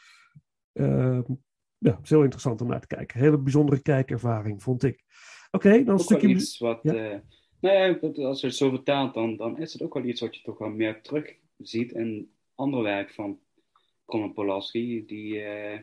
[1.79, 3.21] ja, is heel interessant om naar te kijken.
[3.21, 5.05] Hele bijzondere kijkervaring, vond ik.
[5.51, 6.29] Oké, dan een stukje...
[6.29, 6.79] iets wat...
[6.83, 7.23] Ja.
[7.61, 10.37] Ja, dat- als je het zo vertaalt, dan, dan is het ook wel iets wat
[10.37, 13.39] je toch wel meer terug ziet in ander werk van
[14.07, 15.07] Roman Polanski.
[15.07, 15.79] Die, eh,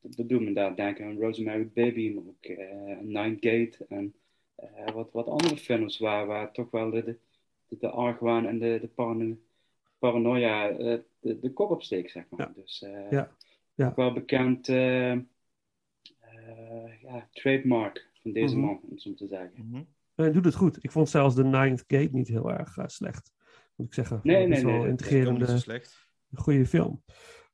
[0.00, 4.14] dat doet me daar denken aan Rosemary Baby, maar ook eh, Nine Gate en
[4.54, 8.78] eh, wat, wat andere films waar, waar toch wel de, de, de argwaan en de,
[8.80, 9.38] de parano-
[9.98, 12.40] paranoia eh, de, de kop opsteekt, zeg maar.
[12.48, 12.52] Ja.
[12.62, 13.34] Dus eh, Ja.
[13.74, 13.88] Ja.
[13.88, 15.22] ook wel bekend eh, eh,
[17.02, 18.64] ja, trademark van deze Mhm.
[18.66, 19.52] man, om het zo te zeggen.
[19.70, 19.82] Mhm.
[20.20, 20.84] Hij doet het goed.
[20.84, 23.32] Ik vond zelfs de Ninth Gate niet heel erg eh, slecht.
[23.76, 24.20] Moet ik zeggen.
[24.22, 26.08] Nee, nee, wel nee, niet integrerende, slecht.
[26.34, 27.02] goede film.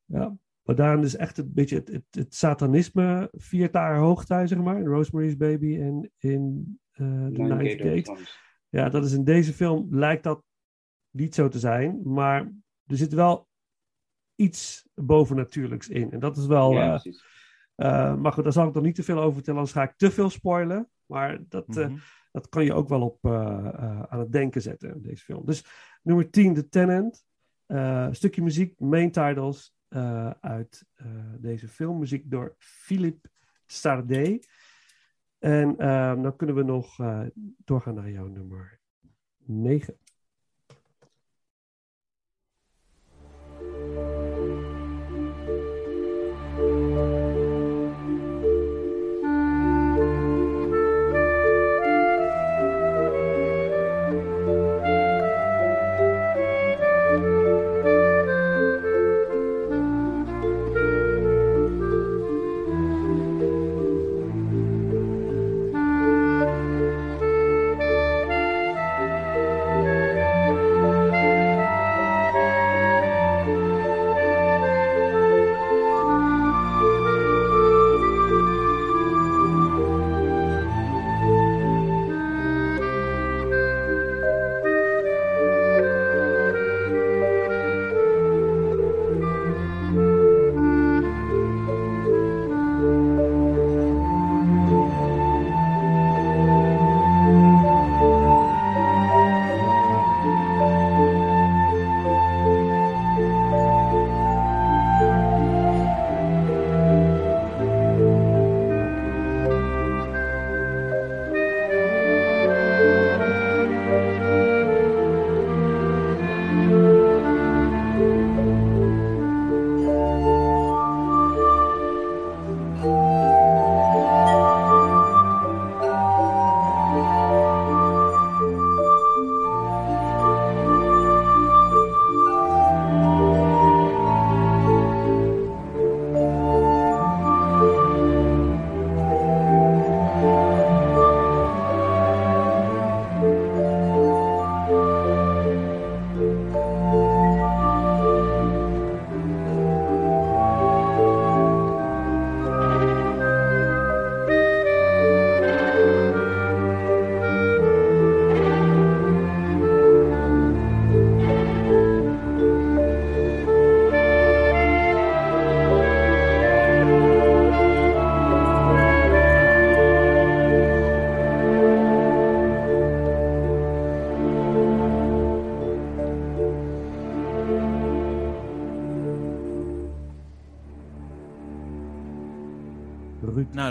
[0.05, 0.37] Ja.
[0.63, 4.79] Maar daarin is echt een beetje het, het, het satanisme viert daar hoogtij, zeg maar.
[4.79, 8.17] In Rosemary's Baby en in eh The Ninth Gate.
[8.69, 10.43] Ja, dat is in deze film lijkt dat
[11.11, 12.01] niet zo te zijn.
[12.05, 12.41] Maar
[12.87, 13.49] er zit wel
[14.35, 16.11] iets bovennatuurlijks in.
[16.13, 16.73] En dat is wel...
[16.73, 17.25] ja, precies.
[17.75, 19.95] eh, maar goed, daar zal ik nog niet te veel over vertellen, anders ga ik
[19.97, 20.91] te veel spoilen.
[21.07, 21.97] Maar dat, eh, Mhm.
[22.37, 25.45] Dat kan je ook wel op eh, eh, aan het denken zetten, deze film.
[25.45, 25.65] Dus
[26.03, 27.25] nummer 10, The Tenant.
[27.67, 29.75] Eh, stukje muziek, main titles
[30.41, 30.87] uit
[31.39, 31.99] deze film.
[31.99, 33.29] Muziek door Philippe
[33.67, 34.39] Sardé.
[35.39, 37.23] En ehm, dan kunnen we nog eh,
[37.65, 38.81] doorgaan naar jouw nummer
[39.39, 39.99] 9.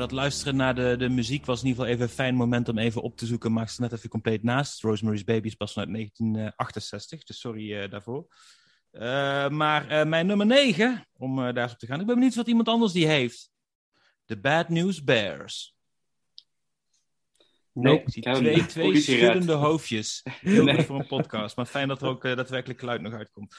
[0.10, 2.78] Dat luisteren naar de, de muziek was in ieder geval even een fijn moment om
[2.78, 3.54] even op te zoeken.
[3.54, 4.82] Maar ik net even compleet naast.
[4.82, 8.28] Rosemary's Baby is pas vanuit 1968, dus sorry eh, daarvoor.
[8.92, 12.00] Eh, maar eh, mijn nummer 9, om daar eens op te gaan.
[12.00, 13.50] Ik ben benieuwd wat iemand anders die heeft.
[14.26, 15.75] The Bad News Bears.
[17.76, 20.22] Nee, Ik zie twee, schuddende hoofdjes.
[20.40, 20.76] Heel Nee.
[20.76, 21.56] goed voor een podcast.
[21.56, 23.56] Maar fijn dat er ook eh, daadwerkelijk geluid nog uitkomt.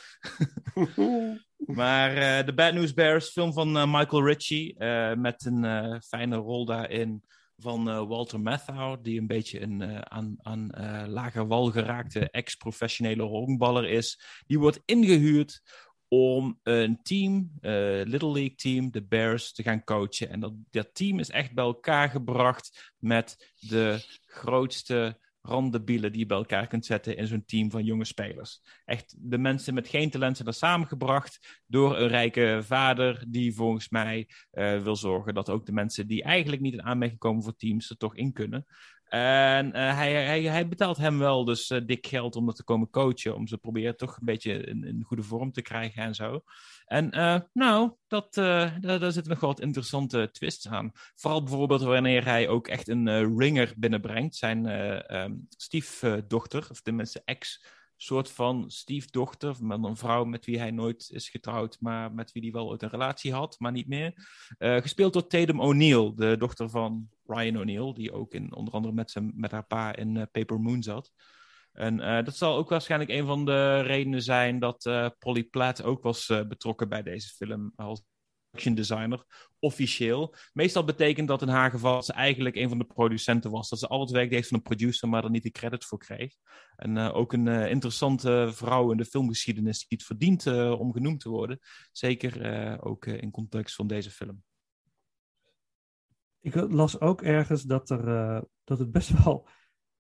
[1.66, 4.74] Maar eh The Bad News Bears, film van eh, Michael Ritchie.
[5.16, 7.22] met een fijne rol daarin
[7.56, 8.98] van Walter Matthau.
[9.02, 10.68] Die een beetje een aan, aan
[11.08, 14.20] lager wal geraakte ex-professionele honkballer is.
[14.46, 15.62] Die wordt ingehuurd
[16.08, 17.72] om een team, eh,
[18.04, 20.30] Little League team, de Bears, te gaan coachen.
[20.30, 26.26] En dat, dat team is echt bij elkaar gebracht met de grootste randebielen die je
[26.26, 28.60] bij elkaar kunt zetten in zo'n team van jonge spelers.
[28.84, 33.88] Echt, de mensen met geen talent zijn er samengebracht door een rijke vader die volgens
[33.88, 37.56] mij eh, wil zorgen dat ook de mensen die eigenlijk niet in aanmerking komen voor
[37.56, 38.66] teams er toch in kunnen.
[39.08, 42.64] En eh, hij, hij, hij betaalt hem wel dus eh, dik geld om dat te
[42.64, 46.40] komen coachen, om ze proberen toch een beetje in, goede vorm te krijgen en zo.
[46.86, 50.90] En eh, nou, dat, daar, zitten nog wat interessante twists aan.
[51.14, 57.64] Vooral bijvoorbeeld wanneer hij ook echt een ringer binnenbrengt, zijn ehm, stiefdochter, of tenminste ex
[57.96, 62.42] soort van stiefdochter, met een vrouw met wie hij nooit is getrouwd, maar met wie
[62.42, 64.14] hij wel ooit een relatie had, maar niet meer.
[64.58, 68.94] Eh, gespeeld door Tatum O'Neill, de dochter van Ryan O'Neill, die ook in, onder andere
[68.94, 71.12] met, zijn, met haar pa in eh, Paper Moon zat.
[71.72, 76.02] En eh, dat zal ook waarschijnlijk een van de redenen zijn dat Polly Platt ook
[76.02, 77.72] was betrokken bij deze film
[78.64, 79.24] designer,
[79.58, 80.34] officieel.
[80.52, 83.68] Meestal betekent dat in haar geval dat ze eigenlijk een van de producenten was.
[83.68, 85.98] Dat ze al het werk deed van een producer, maar er niet de credit voor
[85.98, 86.34] kreeg.
[86.76, 90.46] En ook een interessante vrouw in de filmgeschiedenis die het verdient
[90.78, 91.58] om genoemd te worden.
[91.92, 94.42] Zeker ook in context van deze film.
[96.40, 99.48] Ik las ook ergens dat, er, dat het best wel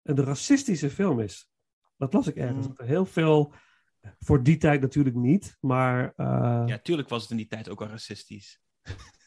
[0.02, 1.48] een racistische film is.
[1.96, 2.68] Dat las ik ergens.
[2.68, 2.74] Mm.
[2.76, 3.54] heel veel,
[4.18, 6.12] voor die tijd natuurlijk niet, maar...
[6.16, 6.62] Uh...
[6.66, 8.60] Ja, tuurlijk was het in die tijd ook al racistisch.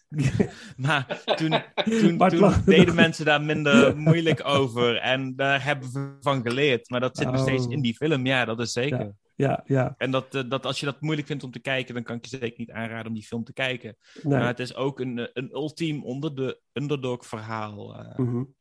[0.78, 4.98] maar toen, toen, toen deden mensen daar minder moeilijk over.
[4.98, 6.90] En daar hebben we van geleerd.
[6.90, 7.82] Maar dat zit nog steeds in oh.
[7.82, 9.00] die film, ja, dat is zeker.
[9.00, 9.14] Ja.
[9.36, 9.96] Ja, ja.
[9.98, 12.26] En dat, eh, dat als je dat moeilijk vindt om te kijken, dan kan ik
[12.26, 13.98] je zeker niet aanraden om die film te kijken.
[14.24, 18.00] Maar het is ook een, een ultiem onder de underdog verhaal.
[18.00, 18.54] Uh, mm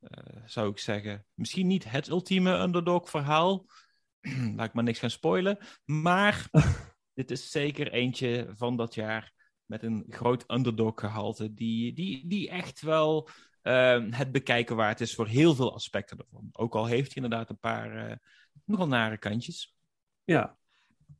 [0.00, 1.26] uh, zou ik zeggen.
[1.34, 3.64] Misschien niet het ultieme underdog verhaal.
[4.56, 5.58] Laat ik maar niks gaan spoilen.
[5.84, 6.48] Maar
[7.14, 9.32] dit is zeker eentje van dat jaar
[9.64, 11.54] met een groot underdog gehalte.
[11.54, 13.28] Die, die, die echt wel
[13.62, 16.48] uh, het bekijken waard is voor heel veel aspecten ervan.
[16.52, 18.16] Ook al heeft hij inderdaad een paar uh,
[18.64, 19.74] nogal nare kantjes.
[20.24, 20.56] Ja.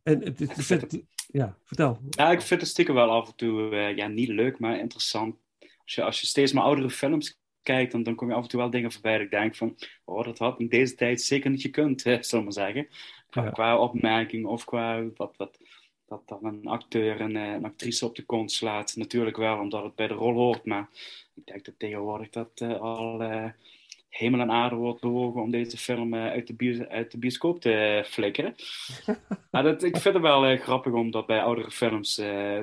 [0.02, 2.00] En het, het, het, ja, vertel.
[2.11, 5.36] Ja, ik vind het stiekem wel af en toe ja, niet leuk, maar interessant.
[5.59, 8.48] Als je, als je steeds maar oudere films kijkt, dan, dan kom je af en
[8.48, 11.50] toe wel dingen voorbij dat ik denk van, oh, dat had in deze tijd zeker
[11.50, 12.88] niet gekund, hè, zullen we maar zeggen.
[13.30, 15.58] Qua, qua opmerking of qua wat, wat,
[16.08, 18.96] dat dan een acteur en een actrice op de kont slaat.
[18.96, 20.88] Natuurlijk wel, omdat het bij de rol hoort, maar
[21.34, 23.50] ik denk dat tegenwoordig dat uh, al uh,
[24.08, 27.60] hemel en aarde wordt bewogen om deze film uh, uit, de bios uit de bioscoop
[27.60, 28.54] te flikkeren.
[29.50, 32.14] maar dat, ik vind het wel grappig om dat bij oudere films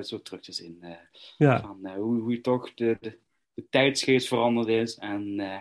[0.02, 0.84] zo terug te zien.
[1.36, 1.60] ja.
[1.60, 3.18] Van hoe, hoe je toch de, de
[3.56, 4.96] de tijdsgeest veranderd is.
[4.96, 5.58] En uh,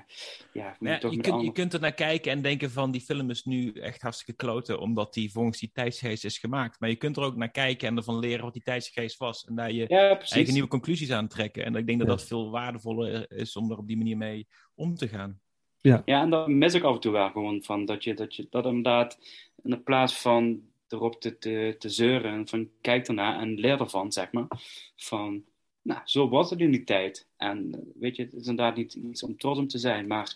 [0.54, 3.44] ja, ja je, kunt, je kunt er naar kijken en denken van die film is
[3.44, 6.80] nu echt hartstikke kloten, omdat die volgens die tijdsgeest is gemaakt.
[6.80, 9.46] Maar je kunt er ook naar kijken en ervan leren wat die tijdsgeest was.
[9.46, 11.66] En daar je eigen nieuwe conclusies aan trekken.
[11.66, 14.96] En ik denk dat dat veel waardevoller is om er op die manier mee om
[14.96, 15.40] te gaan.
[15.82, 17.86] Ja, ja en dat mis ik af en toe wel gewoon van.
[17.86, 19.20] Dat je dat, je, dat inderdaad
[19.64, 24.32] in plaats van erop te, te, te zeuren van kijk ernaar en leer ervan, zeg
[24.32, 24.48] maar.
[24.96, 25.44] Van
[25.86, 27.28] nou, zo was het in die tijd.
[27.38, 30.08] En eh, weet je, het is inderdaad niet iets om trots om te zijn.
[30.08, 30.36] Maar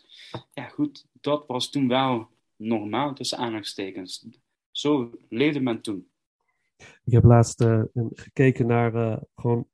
[0.53, 4.25] ja, goed, dat was toen wel normaal tussen aanhalingstekens.
[4.71, 6.07] Zo leefde men toen.
[7.03, 7.83] Ik heb laatst uh,
[8.13, 9.67] gekeken naar, uh, gewoon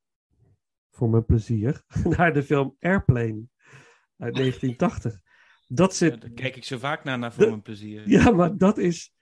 [0.91, 1.84] voor mijn plezier,
[2.17, 3.43] naar de film Airplane
[4.17, 5.19] uit 1980.
[5.67, 6.13] Dat zit...
[6.13, 8.09] Ja, daar kijk ik zo vaak naar, naar voor mijn plezier.
[8.09, 9.13] Ja, maar dat is,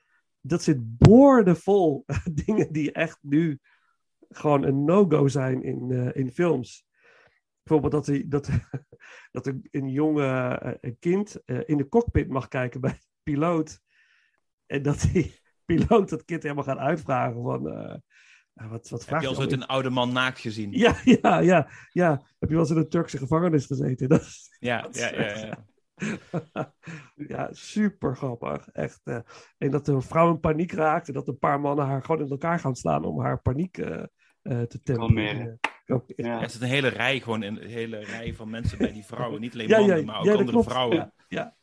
[0.42, 2.06] dat zit boordevol
[2.46, 3.60] dingen die echt nu
[4.38, 6.86] gewoon een no-go zijn in, uh, in films.
[7.64, 8.50] Bijvoorbeeld dat, hij, dat,
[9.32, 13.80] dat een, jonge uh, een kind uh, in de cockpit mag kijken bij de piloot.
[14.66, 17.64] En dat die piloot dat kind helemaal gaat uitvragen van...
[18.54, 20.72] wat, wat Heb je al eens een oude man naakt gezien?
[20.72, 22.12] Ja, ja, ja, ja.
[22.40, 24.10] Heb je wel eens in een Turkse gevangenis gezeten?
[24.10, 24.28] Dat,
[24.60, 26.74] ja, dat ja, ja, ja.
[27.16, 28.70] ja, super grappig.
[28.70, 29.02] Echt.
[29.04, 29.20] Uh,
[29.58, 32.30] en dat een vrouw in paniek raakt en dat een paar mannen haar gewoon in
[32.30, 34.04] elkaar gaan slaan om haar paniek uh,
[34.44, 35.60] te temperen.
[36.16, 36.42] Ja.
[36.42, 39.42] Er zit een hele rij, gewoon een hele rij van mensen bij die vrouwen.
[39.42, 41.14] Niet alleen mannen, maar ook andere vrouwen.
[41.28, 41.56] Ja,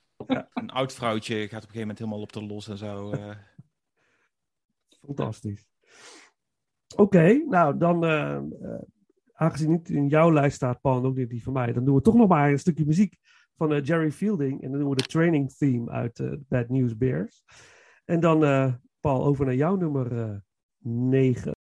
[0.55, 3.12] Een oud vrouwtje gaat op een gegeven moment helemaal op de los en zo.
[5.07, 5.68] Fantastisch.
[6.97, 8.05] Oké, nou dan,
[9.41, 11.95] aangezien niet in jouw lijst staat, Paul, en ook niet die van mij, dan doen
[11.95, 13.16] we toch nog maar een stukje muziek
[13.57, 14.62] van uh, Jerry Fielding.
[14.62, 17.45] En dan doen we de training theme uit uh, Bad News Bears.
[18.05, 20.43] En dan, uh, Paul, over naar jouw nummer
[20.78, 21.53] 9.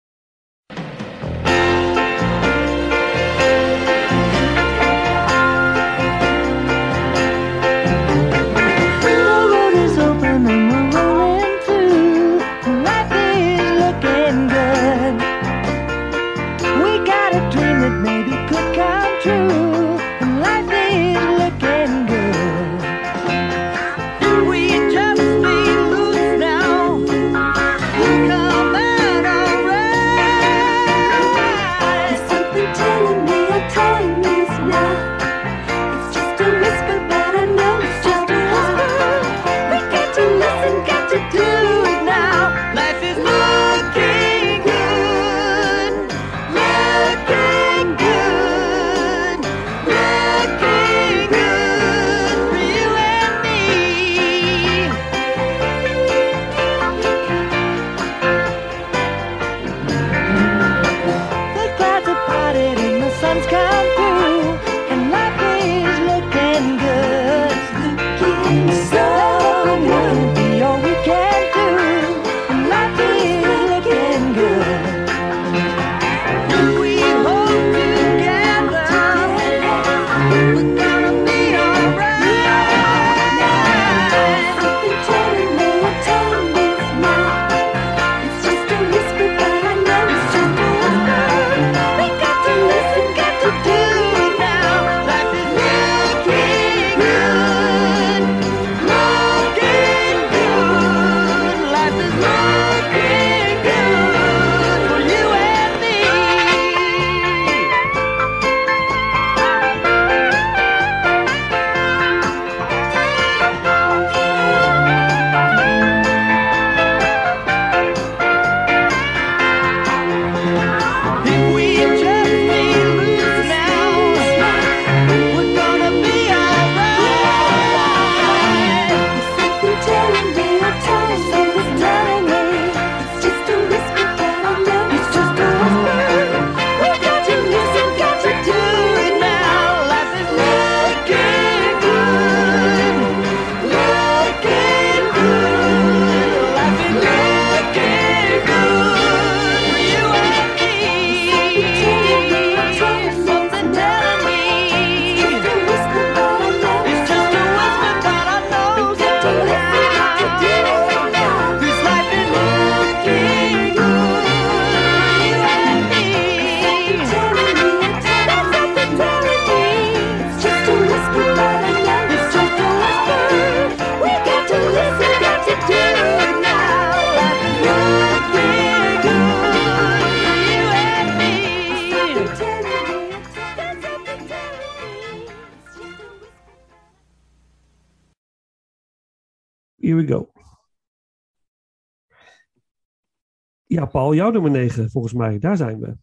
[194.14, 195.38] Jouw nummer 9, volgens mij.
[195.38, 195.96] Daar zijn we.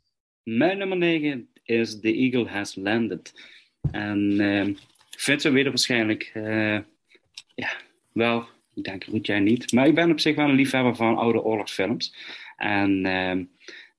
[0.43, 3.34] Mijn nummer 9 is The Eagle Has Landed.
[3.91, 4.68] En eh,
[5.12, 6.80] ik vind ze weer waarschijnlijk, eh,
[7.56, 7.70] ja,
[8.12, 11.18] wel, ik denk Roet jij niet, maar ik ben op zich wel een liefhebber van
[11.18, 12.16] oude oorlogsfilms.
[12.56, 13.38] En eh,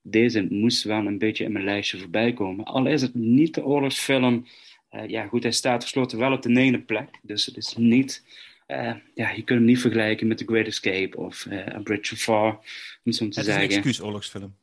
[0.01, 2.65] deze moest wel een beetje in mijn lijstje voorbij komen.
[2.65, 4.45] Al is het niet de oorlogsfilm,
[4.89, 7.09] eh, ja goed, hij staat tenslotte wel op de ene plek.
[7.21, 8.25] Dus het is niet,
[8.65, 12.19] eh, ja, je kunt hem niet vergelijken met The Great Escape of A Bridge of
[12.19, 12.59] Far,
[13.07, 13.75] om zo te Het is een zeggen.
[13.75, 14.55] excuus oorlogsfilm.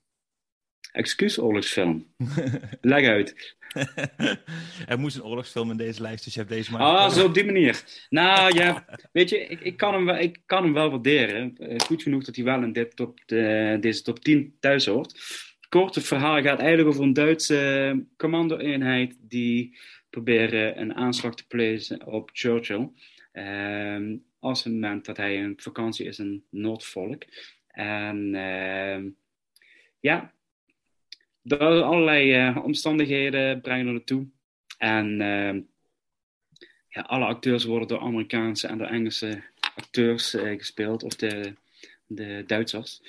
[0.93, 2.07] Excuus oorlogsfilm.
[2.81, 3.57] Leg uit.
[4.87, 6.81] er moest een oorlogsfilm in deze lijst, dus je hebt deze maar.
[6.81, 7.85] Ah, zo op die manier.
[8.09, 11.57] Nou ja, weet je, ik, ik, kan, hem wel, ik kan hem wel waarderen.
[11.57, 15.21] Eh, goed genoeg dat hij wel in dit top, de, deze top 10 thuis hoort.
[15.69, 19.79] Kort, het verhaal gaat eigenlijk over een Duitse commando-eenheid die
[20.11, 22.91] proberen een aanslag te plegen op Churchill.
[23.33, 27.23] Ehm, als het moment dat hij in vakantie is in Noordvolk.
[27.75, 29.09] En ehm,
[30.01, 30.33] ja,
[31.43, 34.29] door allerlei eh, omstandigheden brengen er naartoe.
[34.79, 35.61] En ehm,
[36.89, 39.43] ja, alle acteurs worden door Amerikaanse en door Engelse
[39.75, 41.55] acteurs eh, gespeeld, of de,
[42.07, 43.01] de Duitsers.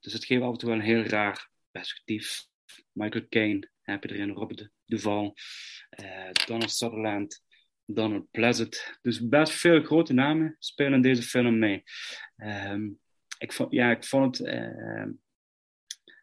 [0.00, 2.46] Dus het geeft af en toe wel een heel raar perspectief.
[2.92, 5.34] Michael Caine heb je erin, Robert Duval,
[5.90, 7.42] eh, Donald Sutherland,
[7.84, 8.98] Donald Pleasant.
[9.02, 11.82] Dus best veel grote namen spelen in deze film mee.
[12.36, 12.88] Ehm,
[13.38, 14.46] ik, vond, ja, ik vond het.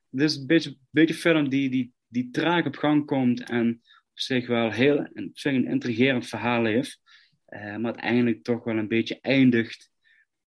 [0.10, 3.82] dit is een beetje, beetje film die, die, die traag op gang komt en
[4.12, 7.02] op zich wel heel een, op zich een intrigerend verhaal heeft.
[7.46, 9.92] Eh, maar uiteindelijk toch wel een beetje eindigt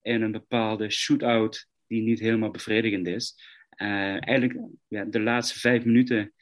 [0.02, 3.34] in een bepaalde shootout die niet helemaal bevredigend is.
[3.68, 4.58] Eh, eigenlijk,
[4.88, 6.32] ja, de laatste vijf minuten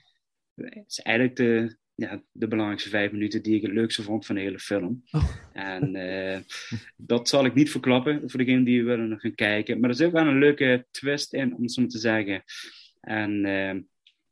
[0.87, 4.41] is eigenlijk de, ja, de belangrijkste vijf minuten die ik het leukste vond van de
[4.41, 5.03] hele film.
[5.11, 5.35] Oh.
[5.53, 6.41] En eh,
[6.97, 9.81] dat zal ik niet verklappen voor degenen die willen nog gaan kijken.
[9.81, 12.45] Maar er zit wel een leuke twist in, om het zo maar te zeggen.
[13.01, 13.81] En eh,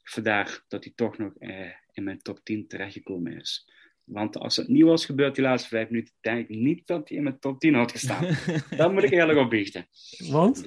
[0.02, 3.68] vandaar dat hij toch nog eh, in mijn top 10 terechtgekomen is.
[4.04, 7.18] Want als het niet was gebeurd die laatste vijf minuten, denk ik niet dat hij
[7.18, 8.36] in mijn top 10 had gestaan.
[8.76, 9.86] Dat moet ik eerlijk opbiechten.
[10.18, 10.66] Want?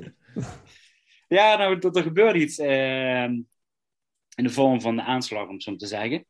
[1.27, 2.57] Ja, nou, dat er gebeurt iets
[4.35, 6.25] in de vorm van de aanslag, om het zo maar te zeggen.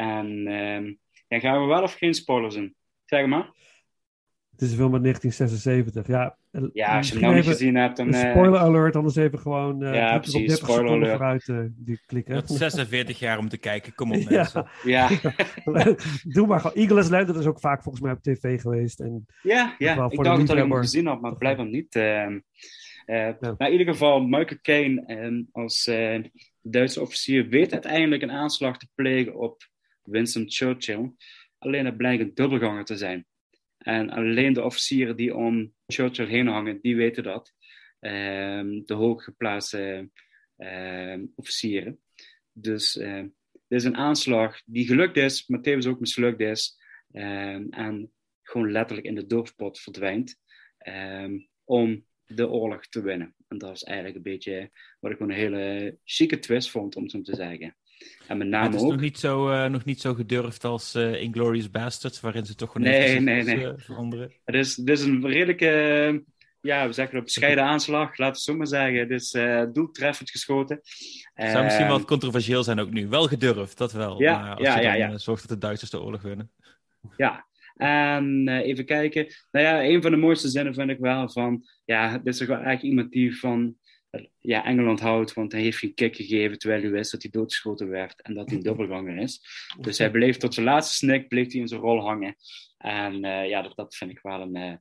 [0.00, 0.94] En eh,
[1.28, 2.74] ja, gaan we wel of geen spoilers in?
[3.04, 3.50] Zeg maar.
[4.50, 6.06] Het is een film uit 1976.
[6.06, 8.06] Ja, eh, Ja, als je hem nog niet gezien hebt, dan...
[8.06, 11.10] Een eh, spoiler alert, anders even gewoon eh Ja, op precies, 30 spoiler alert.
[11.10, 12.34] vooruit die klikken.
[12.34, 14.66] Je had 46 jaar om te kijken, kom op mensen.
[14.82, 15.94] ja, ja,
[16.34, 16.76] doe maar gewoon.
[16.76, 19.00] Eagle Landed is ook vaak volgens mij op tv geweest.
[19.00, 19.96] En ja, ja.
[19.96, 21.94] wel ik voor dacht dat ik hem gezien had, maar niet.
[21.96, 22.38] ehm.
[23.04, 23.54] Eh, Ja.
[23.58, 26.24] Maar in ieder geval, Michael Caine ehm, als eh,
[26.62, 29.68] Duitse officier weet uiteindelijk een aanslag te plegen op
[30.02, 31.12] Winston Churchill.
[31.58, 33.26] Alleen het blijkt een dubbelganger te zijn.
[33.78, 37.54] En alleen de officieren die om Churchill heen hangen, die weten dat.
[38.00, 40.10] Ehm, de hooggeplaatste
[40.56, 42.00] ehm, officieren.
[42.52, 46.78] Dus ehm, dit is een aanslag die gelukt is, maar tevens ook mislukt is.
[47.10, 50.38] en gewoon letterlijk in de doofpot verdwijnt.
[51.64, 53.34] om de oorlog te winnen.
[53.48, 54.70] En dat is eigenlijk een beetje
[55.00, 57.76] wat ik een hele chique twist vond, om zo te zeggen.
[58.26, 58.90] En met het is ook...
[58.90, 62.72] nog niet, zo, eh, nog niet zo gedurfd als eh Inglourious Bastards, waarin ze toch
[62.72, 64.32] gewoon Nee, eh, veranderen.
[64.44, 66.24] Het is, het is een redelijke,
[66.60, 68.98] ja, we zeggen een bescheiden aanslag, laten we het zo maar zeggen.
[68.98, 69.30] Het is
[69.72, 70.80] doeltreffend geschoten.
[71.34, 73.08] Het zou misschien Ehm, wel controversieel zijn ook nu.
[73.08, 74.20] Wel gedurfd, dat wel.
[74.20, 75.18] Ja, maar als ja, je ja, dan ja.
[75.18, 76.50] zorgt dat de Duitsers de oorlog winnen.
[77.16, 77.46] Ja,
[77.76, 79.26] en even kijken.
[79.50, 81.62] Nou ja, een van de mooiste zinnen vind ik wel van...
[81.84, 83.76] Ja, dit is toch wel eigenlijk iemand die van
[84.38, 87.88] ja, Engeland houdt, want hij heeft geen kick gegeven terwijl hij wist dat hij doodgeschoten
[87.88, 89.42] werd en dat hij een dubbelganger is.
[89.80, 92.36] Dus hij bleef tot zijn laatste snik, bleef hij in zijn rol hangen.
[92.78, 94.76] En eh, ja, dat, dat vind ik wel een eh,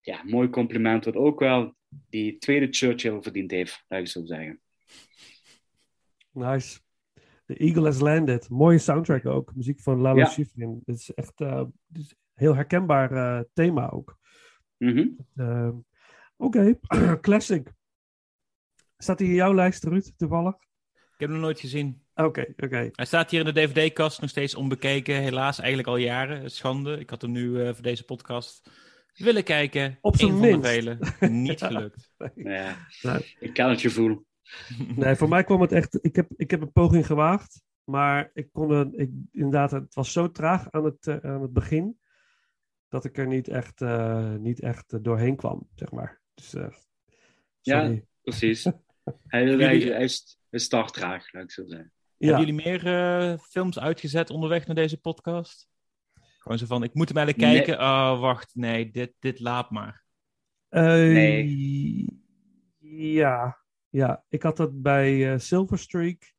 [0.00, 4.60] ja, mooi compliment, wat ook wel die tweede Churchill verdiend heeft, laat ik zo zeggen.
[6.32, 6.78] nice.
[7.46, 8.48] The Eagle has Landed.
[8.48, 9.54] Mooie soundtrack ook.
[9.54, 10.26] Muziek van Lalo Ja.
[10.26, 10.82] Schifrin.
[10.86, 14.18] Het is echt eh, het is een heel herkenbaar thema ook.
[14.76, 15.08] Mhm.
[16.36, 16.78] Oké,
[17.20, 17.72] classic.
[19.02, 20.54] Staat hij in jouw lijst, Ruud, toevallig?
[20.94, 22.02] Ik heb hem nog nooit gezien.
[22.14, 22.90] Oké, oké.
[22.92, 25.14] Hij staat hier in de DVD-kast nog steeds onbekeken.
[25.14, 26.50] Helaas, eigenlijk al jaren.
[26.50, 26.98] Schande.
[26.98, 28.70] Ik had hem nu eh, voor deze podcast
[29.14, 29.98] willen kijken.
[30.00, 31.20] Op zijn Eén van de minst.
[31.32, 32.12] Niet gelukt.
[32.34, 33.36] Ja, Nee.
[33.38, 34.24] ik kan het gevoel.
[34.96, 35.98] Nee, voor mij kwam het echt.
[36.04, 37.62] Ik heb, ik heb een poging gewaagd.
[37.84, 41.52] Maar ik kon er, ik, inderdaad, het was zo traag aan het, eh, aan het
[41.52, 41.98] begin.
[42.88, 46.20] Dat ik er niet echt, eh, niet echt doorheen kwam, zeg maar.
[46.34, 46.66] Dus, eh,
[47.60, 47.94] Ja.
[48.22, 48.66] Precies.
[49.26, 49.90] Hij, hij, hij, is-
[50.50, 51.92] hij is starttraag, laat ik zo zeggen.
[52.16, 52.26] Ja.
[52.26, 55.68] Hebben jullie meer eh, films uitgezet onderweg naar deze podcast?
[56.38, 57.62] Gewoon zo van, ik moet hem eigenlijk Nee.
[57.62, 57.84] kijken.
[57.84, 60.04] Oh, wacht, nee, dit, dit laat maar.
[60.68, 62.18] Eh, Nee.
[62.78, 63.58] Ja,
[63.88, 66.32] ja, ik had dat bij eh, Silver Streak.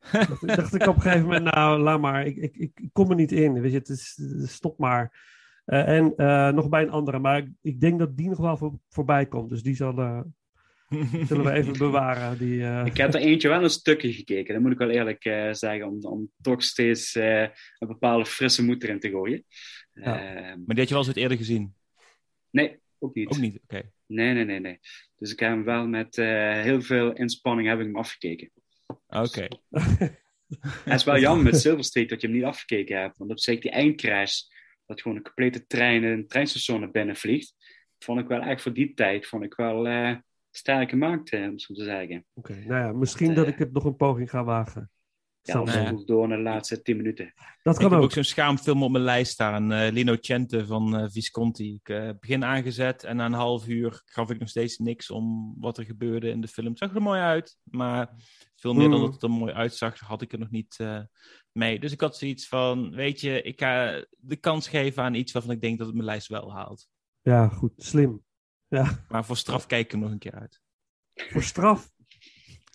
[0.12, 3.10] dacht, ik- dacht ik op een gegeven moment, nou, laat maar, ik, ik, ik, kom
[3.10, 3.60] er niet in.
[3.60, 5.32] Weet je, het is, stop maar.
[5.64, 8.56] Eh, en eh, nog bij een andere, maar ik, ik denk dat die nog wel
[8.56, 9.50] voor, voorbij komt.
[9.50, 10.20] Dus die zal, eh,
[11.26, 12.38] zullen we even bewaren.
[12.38, 15.24] Die, eh, Ik heb er eentje wel een stukje gekeken, dat moet ik wel eerlijk
[15.24, 17.40] eh, zeggen, om, om toch steeds eh,
[17.78, 19.44] een bepaalde frisse moed erin te gooien.
[19.92, 20.34] Ja.
[20.34, 21.74] Eh, Maar die had je wel eens ooit eerder gezien?
[22.50, 23.28] nee, ook niet.
[23.28, 23.90] Ook niet, oké.
[24.06, 24.78] Nee, nee, nee, nee.
[25.16, 28.50] Dus ik heb hem wel met eh, heel veel inspanning heb ik hem afgekeken.
[29.06, 29.46] Oké.
[30.84, 33.18] Het is wel jammer met Silver Street dat je hem niet afgekeken hebt.
[33.18, 34.40] Want op zich die eindcrash,
[34.86, 37.54] dat gewoon een complete trein een treinstation naar binnen vliegt,
[37.98, 39.86] vond ik wel echt voor die tijd vond ik wel
[40.54, 42.24] eh sterk gemaakt, eh, om zo te zeggen.
[42.34, 44.90] Oké, nou ja, misschien Dat, dat eh, ik het nog een poging ga wagen.
[45.40, 45.82] Ja, Zal of wel.
[45.82, 46.04] nou ja.
[46.04, 47.32] door naar de laatste 10 minuten.
[47.62, 48.04] Dat Ik kan heb ook.
[48.04, 49.72] ook zo'n schaamfilm op mijn lijst staan.
[49.72, 51.74] eh, Lino Cente van eh, Visconti.
[51.82, 55.78] Ik begin aangezet en na een half uur gaf ik nog steeds niks om wat
[55.78, 56.68] er gebeurde in de film.
[56.68, 58.10] Het zag er mooi uit, maar
[58.56, 59.04] veel meer dan Mm.
[59.04, 61.00] dat het er mooi uitzag, had ik er nog niet eh,
[61.52, 61.80] mee.
[61.80, 65.52] Dus ik had zoiets van, weet je, ik ga de kans geven aan iets waarvan
[65.54, 66.88] ik denk dat het mijn lijst wel haalt.
[67.20, 68.23] Ja, goed, slim.
[68.74, 70.60] Ja, Maar voor straf kijk ik hem nog een keer uit.
[71.14, 71.92] voor straf.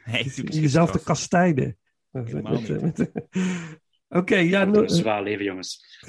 [0.06, 1.78] Nee, Jezelf te kastijden.
[4.10, 6.00] Oké, ja, Dat no- is een zwaar leven, jongens.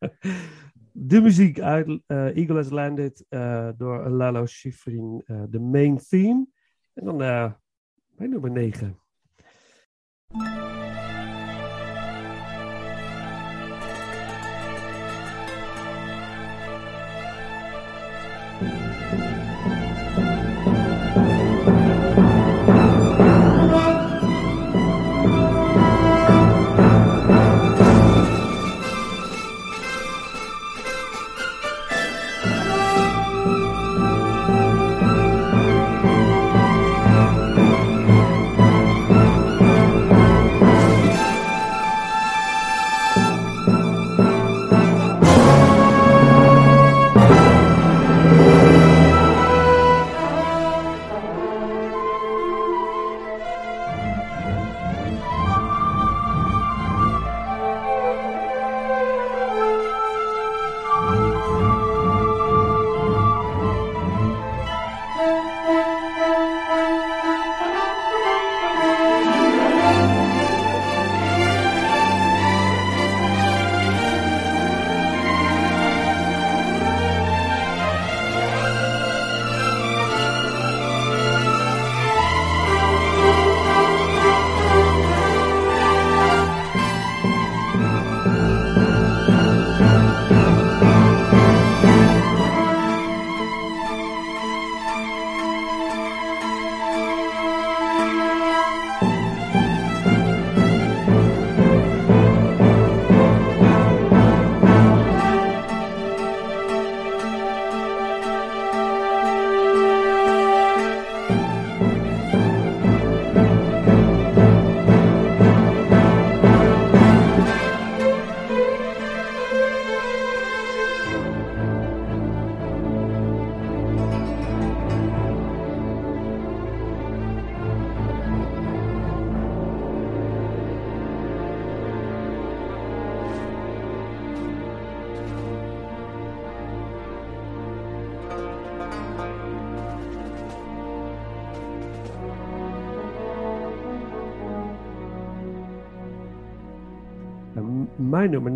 [0.92, 6.46] de muziek uit eh, Eagle Has Landed eh, door Lalo Schifrin, eh, de main theme.
[6.94, 7.52] En dan eh
[8.16, 8.98] mijn nummer 9.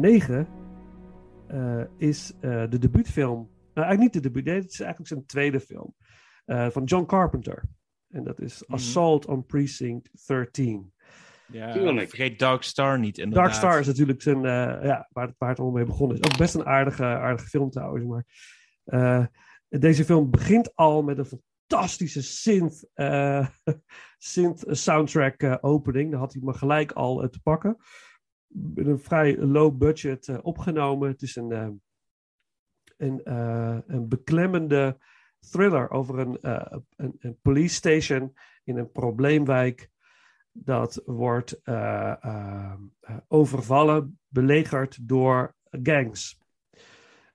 [0.02, 0.46] 2009
[1.46, 3.50] eh, is eh, de debuutfilm.
[3.74, 5.94] Nou, eigenlijk niet de debuut, nee, het is eigenlijk zijn tweede film.
[6.46, 7.64] Van John Carpenter.
[8.08, 8.72] En dat is mhm.
[8.72, 10.92] Assault on Precinct 13.
[11.46, 12.08] Ja, Tuurlijk.
[12.08, 13.32] vergeet Dark Star niet.
[13.32, 16.30] Dark Star is natuurlijk zijn, ja, waar, het, waar het mee begonnen is.
[16.30, 18.04] Ook best een aardige, aardige film trouwens.
[18.04, 19.30] Maar
[19.68, 22.88] deze film begint al met een fantastische synth,
[24.18, 26.10] synth soundtrack opening.
[26.10, 27.76] Daar had hij me gelijk al te pakken.
[28.74, 31.08] Een vrij low budget eh, opgenomen.
[31.08, 31.68] Het is een, eh,
[32.96, 34.98] een, eh, een beklemmende
[35.50, 36.38] thriller over een,
[36.96, 38.32] een, een police station
[38.64, 39.90] in een probleemwijk
[40.52, 41.60] dat wordt
[43.28, 46.40] overvallen, belegerd door gangs.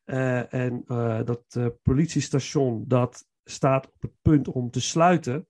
[0.05, 0.83] En
[1.25, 5.47] dat politiestation dat staat op het punt om te sluiten.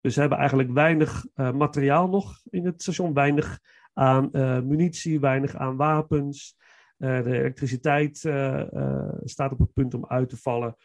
[0.00, 3.60] Dus ze hebben eigenlijk weinig materiaal nog in het station, weinig
[3.92, 6.56] aan eh, munitie, weinig aan wapens.
[6.96, 10.76] Eh, de elektriciteit eh, staat op het punt om uit te vallen.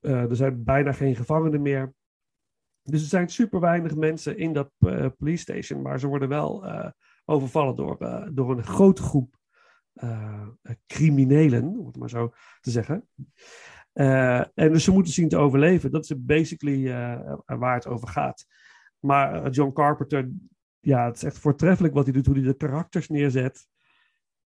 [0.00, 1.94] Er zijn bijna geen gevangenen meer.
[2.82, 4.70] Dus er zijn super weinig mensen in dat
[5.16, 6.66] police station, maar ze worden wel
[7.24, 7.98] overvallen door,
[8.34, 9.38] door een grote groep
[10.86, 13.08] criminelen, om het maar zo te zeggen.
[13.92, 15.90] En dus ze moeten zien te overleven.
[15.90, 16.92] Dat is basically
[17.44, 18.46] waar het over gaat.
[18.98, 20.30] Maar John Carpenter,
[20.82, 23.66] ja, het is echt voortreffelijk wat hij doet, hoe hij de karakters neerzet.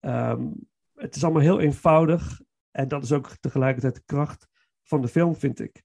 [0.01, 0.47] Ehm,
[0.95, 2.41] het is allemaal heel eenvoudig.
[2.71, 4.49] En dat is ook tegelijkertijd de kracht
[4.83, 5.83] van de film, vind ik.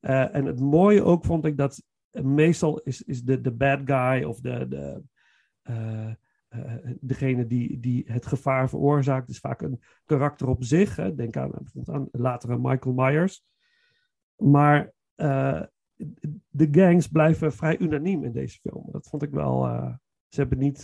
[0.00, 4.22] Eh, en het mooie ook vond ik dat meestal is, is de, de bad guy
[4.22, 5.02] of de, de,
[5.62, 6.10] eh,
[6.48, 10.96] eh, degene die, die het gevaar veroorzaakt, is vaak een karakter op zich.
[10.96, 11.14] Hè.
[11.14, 13.44] Denk aan bijvoorbeeld aan latere Michael Myers.
[14.36, 14.92] Maar
[16.48, 18.88] de gangs blijven vrij unaniem in deze film.
[18.90, 19.66] Dat vond ik wel.
[19.66, 19.94] eh,
[20.28, 20.78] ze hebben niet.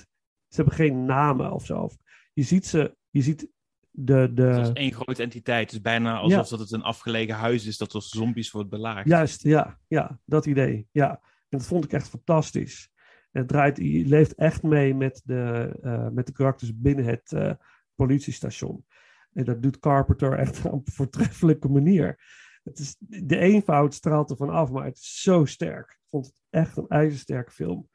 [0.49, 1.89] Ze hebben geen namen of zo.
[2.33, 2.97] Je ziet ze.
[3.11, 3.49] Je ziet
[3.91, 4.31] de.
[4.35, 5.65] de Het is één grote entiteit.
[5.65, 9.09] Het is bijna alsof dat het een afgelegen huis is dat door zombies wordt belaagd.
[9.09, 10.89] Juist, ja, ja, dat idee.
[10.93, 11.11] Ja,
[11.49, 12.91] en dat vond ik echt fantastisch.
[13.31, 17.53] Het draait, je leeft echt mee met de, eh, met de karakters binnen het eh,
[17.95, 18.85] politiestation.
[19.33, 22.19] En dat doet Carpenter echt op een voortreffelijke manier.
[22.63, 25.91] Het is, de eenvoud straalt ervan af, maar het is zo sterk.
[25.91, 27.89] Ik vond het echt een ijzersterke film.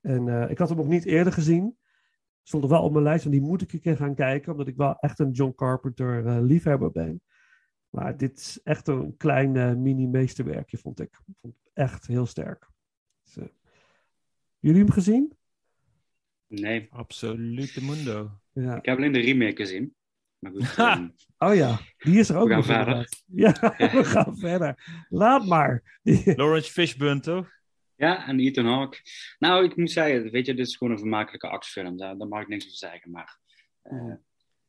[0.00, 1.76] En eh, ik had hem nog niet eerder gezien.
[2.42, 4.68] Stond er wel op mijn lijst, en die moet ik een keer gaan kijken, omdat
[4.68, 7.22] ik wel echt een John Carpenter eh, liefhebber ben.
[7.88, 11.08] Maar dit is echt een klein eh, mini-meesterwerkje, vond ik.
[11.26, 12.68] Ik vond het echt heel sterk.
[13.22, 13.48] Dus,
[14.58, 15.32] jullie hem gezien?
[16.46, 18.30] Nee, Absolute mundo.
[18.52, 18.76] Ja.
[18.76, 19.94] ik heb alleen de remake gezien.
[20.38, 21.08] Maar goed, ehm,
[21.38, 23.08] Oh ja, die is er ook We gaan nog verder.
[23.44, 25.04] Ja, we gaan verder.
[25.08, 26.00] Laat maar.
[26.40, 27.54] Lawrence Fishburne, toch?
[27.96, 28.98] ja, en Ethan Hawke.
[29.38, 31.96] Nou, ik moet zeggen, weet je, dit is gewoon een vermakelijke actiefilm.
[31.96, 33.38] Daar, daar mag ik niks over zeggen, maar...
[33.82, 34.18] eh Je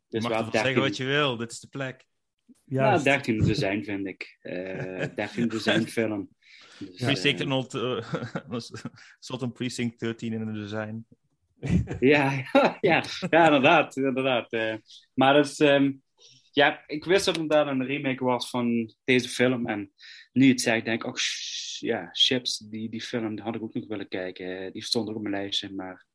[0.07, 1.38] dit is mag zeggen 13 wat je wil.
[1.38, 2.05] Dit is de plek.
[2.63, 3.03] Ja, Juist.
[3.03, 4.38] 13 dozijn vind ik.
[4.41, 6.30] Eh 13 dozijn film.
[6.80, 7.49] Dus, Precinct en
[9.41, 11.05] uh, Precinct 13 in een design.
[11.99, 13.03] ja, ja, ja,
[13.45, 13.95] inderdaad.
[13.95, 14.51] inderdaad.
[14.53, 14.76] eh.
[15.14, 15.91] maar dat is, ehm,
[16.51, 19.68] ja, ik wist dat het daar een remake was van deze film.
[19.68, 19.91] En
[20.32, 23.62] nu het zei, denk ik, oh, sh- ja, Chips, die, die film die had ik
[23.64, 24.60] ook nog willen kijken.
[24.66, 26.05] Eh, Die stond ook op mijn lijstje, maar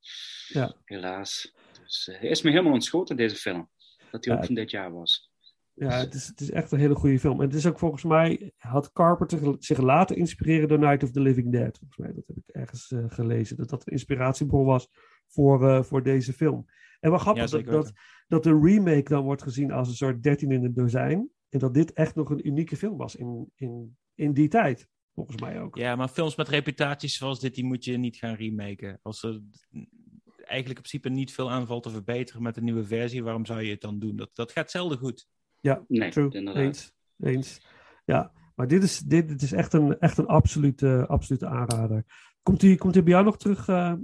[0.49, 0.75] Ja.
[0.85, 1.55] helaas.
[1.83, 3.71] Dus eh, is me helemaal ontschoten, deze film.
[4.11, 5.31] Dat die ook van dit jaar was.
[5.75, 7.41] Ja, het is, het is echt een hele goede film.
[7.41, 11.21] En het is ook volgens mij, had Carpenter zich laten inspireren door Night of the
[11.21, 11.79] Living Dead.
[11.79, 13.57] Volgens mij, dat heb ik ergens gelezen.
[13.57, 14.89] Dat dat een inspiratiebron was
[15.33, 16.67] voor, eh, voor deze film.
[17.01, 17.93] En wel grappig Ja, dat, dat,
[18.29, 21.31] dat de remake dan wordt gezien als een soort 13 in een dozijn.
[21.49, 24.89] En dat dit echt nog een unieke film was in, in, in die tijd.
[25.15, 25.77] Volgens mij ook.
[25.77, 28.99] Ja, maar films met reputaties zoals dit, die moet je niet gaan remaken.
[29.03, 29.41] Als er
[30.37, 33.71] eigenlijk in principe niet veel aanvalt te verbeteren met een nieuwe versie, waarom zou je
[33.71, 34.17] het dan doen?
[34.17, 35.27] Dat, dat gaat zelden goed.
[35.61, 36.31] Ja, Nee, true.
[36.31, 36.63] inderdaad.
[36.63, 36.93] Eens.
[37.19, 37.67] Eens.
[38.05, 42.05] Ja, maar dit is, dit, dit is echt een, echt een absolute, absolute aanrader.
[42.43, 43.95] Komt die, komt die bij jou nog terug, eh,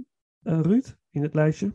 [0.41, 1.73] Ruud, in het lijstje?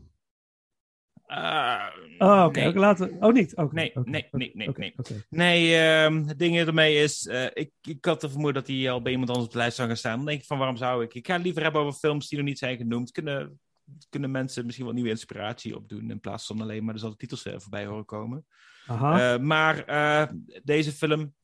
[1.26, 1.86] Ah,
[2.18, 2.60] Oh, oké.
[2.60, 2.74] nee.
[2.74, 3.56] laten Oh, niet?
[3.56, 4.94] Oké, Nee, nee, nee, nee, nee.
[5.30, 9.02] Nee, ehm, het ding ermee is, eh, ik, ik had er vermoed dat hij al
[9.02, 10.16] bij iemand anders op de lijst zou gaan staan.
[10.16, 11.14] Dan denk ik van, waarom zou ik?
[11.14, 13.10] Ik ga het liever hebben over films die nog niet zijn genoemd.
[13.10, 13.60] Kunnen,
[14.08, 17.60] kunnen mensen misschien wel nieuwe inspiratie opdoen in plaats van alleen maar dezelfde titels er
[17.60, 18.46] voorbij horen komen.
[18.86, 19.34] Aha.
[19.34, 19.84] Eh, maar
[20.62, 21.34] deze film,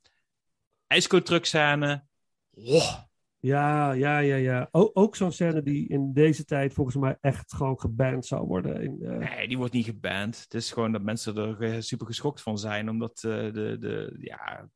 [0.86, 2.04] ijskoud truckscène,
[2.50, 3.08] wow.
[3.40, 4.68] Ja, ja, ja, ja.
[4.70, 8.82] O- ook zo'n scène die in deze tijd volgens mij echt gewoon geband zou worden.
[8.82, 10.40] In, eh, Nee, die wordt niet geband.
[10.40, 12.88] Het is gewoon dat mensen er super geschokt van zijn.
[12.90, 14.68] Omdat eh, de, de, ja,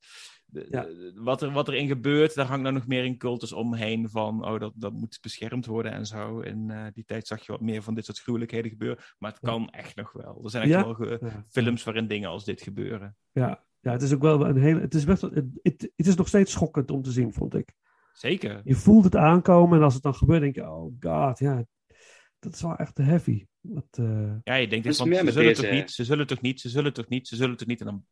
[0.46, 0.82] de- Ja.
[0.82, 4.10] de- wat, er, wat erin gebeurt, daar hangt nou nog meer een cultus omheen.
[4.10, 6.40] Van, oh, dat, dat moet beschermd worden en zo.
[6.40, 8.98] In eh, die tijd zag je wat meer van dit soort gruwelijkheden gebeuren.
[9.18, 9.48] Maar het Ja.
[9.48, 10.40] kan echt nog wel.
[10.44, 10.96] Er zijn echt Ja?
[10.96, 11.18] wel
[11.50, 13.16] films waarin dingen als dit gebeuren.
[13.32, 14.80] Ja, ja, het is ook wel een hele.
[14.80, 17.72] Het is, best, het, het is nog steeds schokkend om te zien, vond ik.
[18.14, 18.60] Zeker.
[18.64, 21.64] Je voelt het aankomen en als het dan gebeurt, denk je: oh god, ja,
[22.38, 23.46] dat is wel echt te heavy.
[23.60, 26.60] Wat, eh, Ja, je denkt van, ze zullen deze- toch niet, ze zullen toch niet,
[26.60, 27.80] ze zullen toch niet, ze zullen toch niet.
[27.80, 28.04] En dan,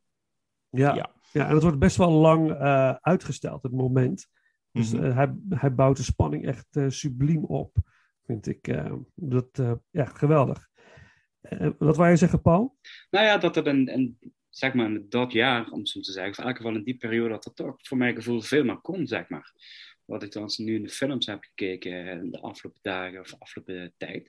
[0.71, 1.11] ja, ja.
[1.33, 1.47] ja.
[1.49, 4.27] en het wordt best wel lang eh, uitgesteld, het moment.
[4.73, 5.05] Dus Mhm.
[5.05, 7.77] eh, hij, hij bouwt de spanning echt eh, subliem op,
[8.25, 8.69] vind ik.
[8.69, 10.69] eh, dat, eh, ja, geweldig.
[11.79, 12.79] Wat wou je zeggen, Paul?
[13.11, 16.31] Nou ja, dat het een, een zeg maar, in dat jaar, om zo te zeggen,
[16.33, 18.81] of in elk geval in die periode, dat er toch voor mijn gevoel veel meer
[18.81, 19.53] kon, zeg maar.
[20.13, 23.95] Wat ik dan nu in de films heb gekeken in de afgelopen dagen of afgelopen
[23.97, 24.29] tijd.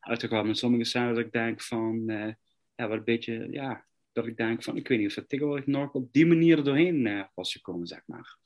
[0.00, 2.32] Uitgekomen met sommige scènes dat ik denk van, eh,
[2.74, 5.66] ja, wat een beetje, ja, dat ik denk van, ik weet niet of het tegenwoordig
[5.66, 8.36] nog op die manier er doorheen eh, was gekomen, zeg maar.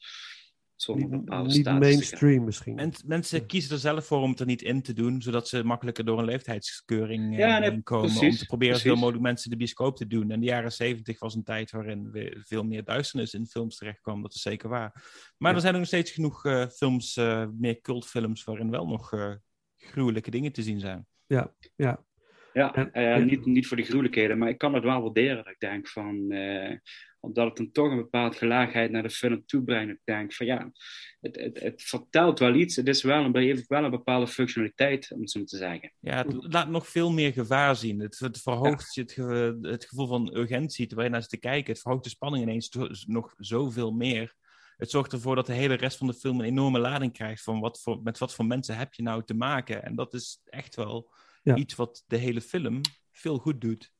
[0.83, 2.75] Zonder Niet, bepaalde niet status te mainstream misschien.
[2.75, 5.65] Men- mensen kiezen er zelf voor om het er niet in te doen, zodat ze
[5.65, 8.21] makkelijker door een leeftijdskeuring eh, Ja, nee, heen komen.
[8.21, 10.31] om te proberen zoveel mogelijk mensen de bioscoop te doen.
[10.31, 14.23] En de jaren zeventig was een tijd waarin we veel meer duisternis in films terechtkwam.
[14.23, 14.93] Dat is zeker waar.
[15.39, 15.57] Maar Ja.
[15.57, 19.33] er zijn nog steeds genoeg eh, films, eh, meer cultfilms, waarin wel nog eh,
[19.77, 21.07] gruwelijke dingen te zien zijn.
[21.27, 22.05] Ja, ja.
[22.53, 23.25] Ja, En- eh.
[23.25, 25.37] Niet, niet voor de gruwelijkheden, maar ik kan het wel waarderen.
[25.37, 26.77] Dat ik denk van, eh,
[27.23, 29.93] omdat het dan toch een bepaalde gelaagheid naar de film toe brengt.
[29.93, 30.73] Ik denk van ja,
[31.21, 32.77] het, het, het vertelt wel iets.
[32.77, 35.93] Het is wel een, heeft wel een bepaalde functionaliteit, om het zo maar te zeggen.
[35.99, 38.01] Ja, het laat nog veel meer gevaar zien.
[38.01, 41.73] Het, het verhoogt het, ge- het gevoel van urgentie terwijl je naar te kijken.
[41.73, 44.35] Het verhoogt de spanning ineens to- nog zoveel meer.
[44.77, 47.61] Het zorgt ervoor dat de hele rest van de film een enorme lading krijgt van
[47.61, 49.83] wat voor, met wat voor mensen heb je nou te maken.
[49.85, 51.13] En dat is echt wel
[51.43, 51.57] Ja.
[51.57, 53.93] iets wat de hele film veel goed doet.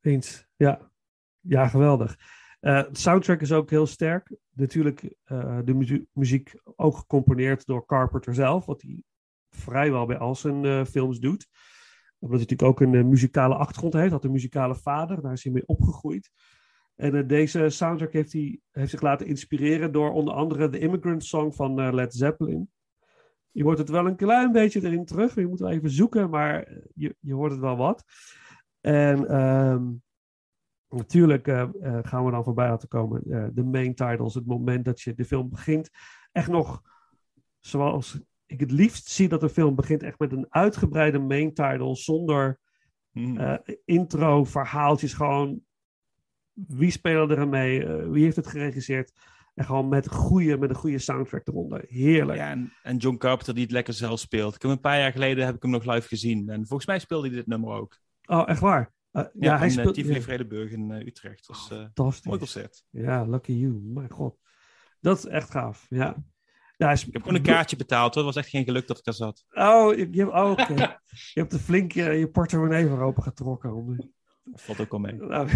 [0.00, 0.46] Eens.
[0.56, 0.92] Ja,
[1.46, 2.16] ja geweldig.
[2.60, 4.36] Eh, de soundtrack is ook heel sterk.
[4.52, 9.02] Natuurlijk eh, de muzie- muziek ook gecomponeerd door Carpenter zelf, wat hij
[9.50, 11.48] vrijwel bij al zijn eh, films doet.
[12.18, 15.52] Omdat hij natuurlijk ook een muzikale achtergrond heeft, had een muzikale vader, daar is hij
[15.52, 16.30] mee opgegroeid.
[16.94, 21.52] En deze soundtrack heeft, hij, heeft zich laten inspireren door onder andere de Immigrant Song
[21.52, 22.70] van Led Zeppelin.
[23.50, 26.72] Je hoort het wel een klein beetje erin terug, je moet wel even zoeken, maar
[26.94, 28.04] je, je hoort het wel wat.
[28.80, 29.82] En ehm,
[30.94, 34.84] natuurlijk eh, eh, gaan we dan voorbij laten komen eh, de main titles, het moment
[34.84, 35.90] dat je de film begint.
[36.32, 36.82] Echt nog
[37.60, 41.96] zoals ik het liefst zie dat de film begint, echt met een uitgebreide main title
[41.96, 42.62] zonder
[43.14, 43.58] Hmm.
[43.84, 45.62] intro, verhaaltjes, gewoon
[46.54, 49.12] wie speelde er mee, eh, wie heeft het geregisseerd.
[49.54, 51.84] En gewoon met, goede, met een goede soundtrack eronder.
[51.88, 52.38] Heerlijk.
[52.38, 54.54] Ja, en, en John Carpenter die het lekker zelf speelt.
[54.54, 56.48] Ik heb een paar jaar geleden heb ik hem nog live gezien.
[56.48, 57.98] En volgens mij speelde hij dit nummer ook.
[58.26, 58.92] Oh, echt waar?
[59.14, 59.94] Eh, ja, Ja, hij in eh, speelt...
[59.94, 61.46] Tivoli ja, Vredenburg in eh, Utrecht.
[61.46, 62.24] Dat was eh fantastisch.
[62.26, 62.84] mooi concert.
[62.90, 63.72] Ja, lucky you.
[63.82, 64.36] Mijn god.
[65.00, 65.86] Dat is echt gaaf.
[65.88, 66.16] Ja.
[66.76, 68.24] ja Ik heb gewoon een kaartje betaald hoor.
[68.24, 69.44] Het was echt geen geluk dat ik daar zat.
[69.50, 70.58] Oh, je, je hebt, oh,
[71.34, 73.74] je hebt er flink je, je portemonnee voor opengetrokken.
[73.74, 73.96] Om,
[74.44, 75.14] Dat valt ook wel mee.
[75.34, 75.48] nou,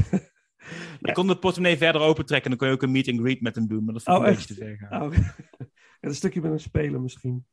[1.01, 2.51] Ik kon de portemonnee verder opentrekken.
[2.51, 3.85] Dan kon je ook een meet and greet met hem doen.
[3.85, 4.49] Maar dat vond ik Oh, een echt?
[4.49, 5.03] beetje te ver gaan.
[5.03, 5.17] oh,
[6.01, 7.47] een stukje met een spelen misschien.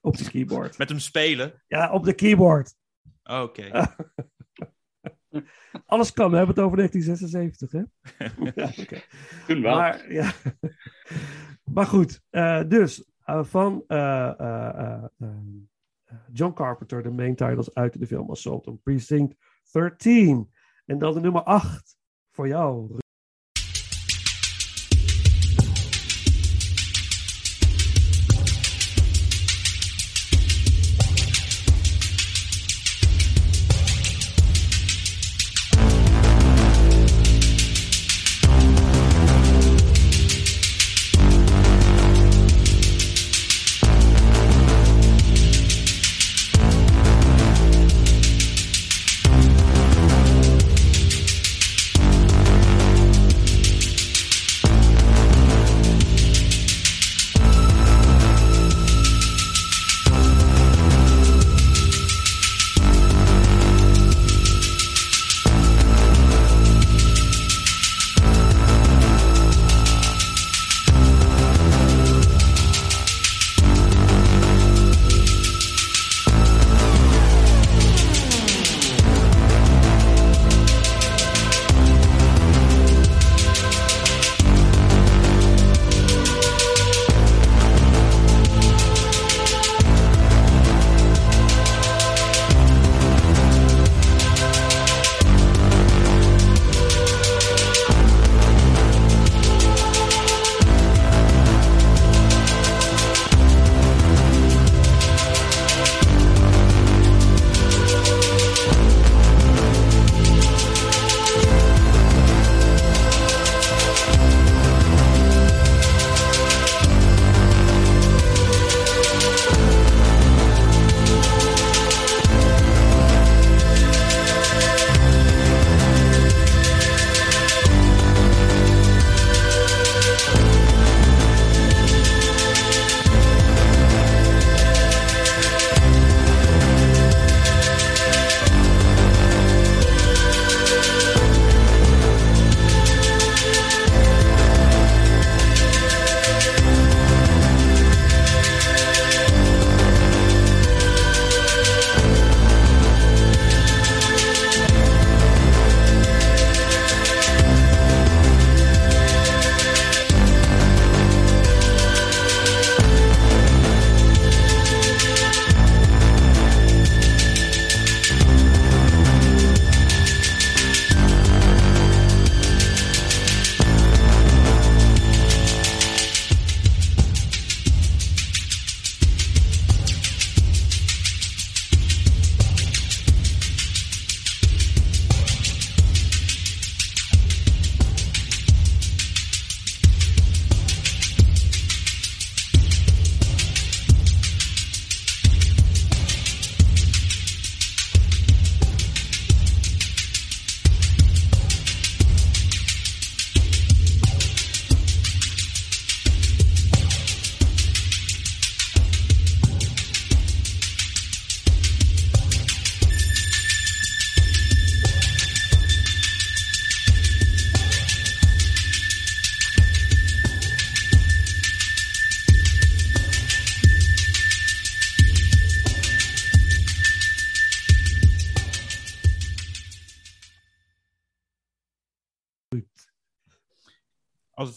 [0.00, 0.78] Op de keyboard.
[0.78, 1.62] Met hem spelen?
[1.66, 2.74] Ja, op de keyboard.
[3.22, 3.70] Oh, Oké.
[5.86, 7.82] Alles kan, we hebben het over 1976, hè?
[8.54, 8.70] ja.
[9.46, 9.74] Toen wel.
[9.74, 10.32] Maar, ja.
[11.74, 15.04] maar goed, eh, dus eh, van eh,
[16.32, 19.34] John Carpenter, de main titles uit de film Assault on Precinct
[19.72, 20.50] 13.
[20.86, 21.96] En dan de nummer 8
[22.30, 22.96] voor jou.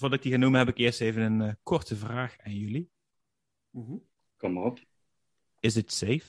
[0.02, 2.90] Voordat ik die ga noemen, heb ik eerst even een eh, korte vraag aan jullie.
[3.70, 3.96] Mhm.
[4.38, 4.80] Kom maar op.
[5.60, 6.24] Is it safe?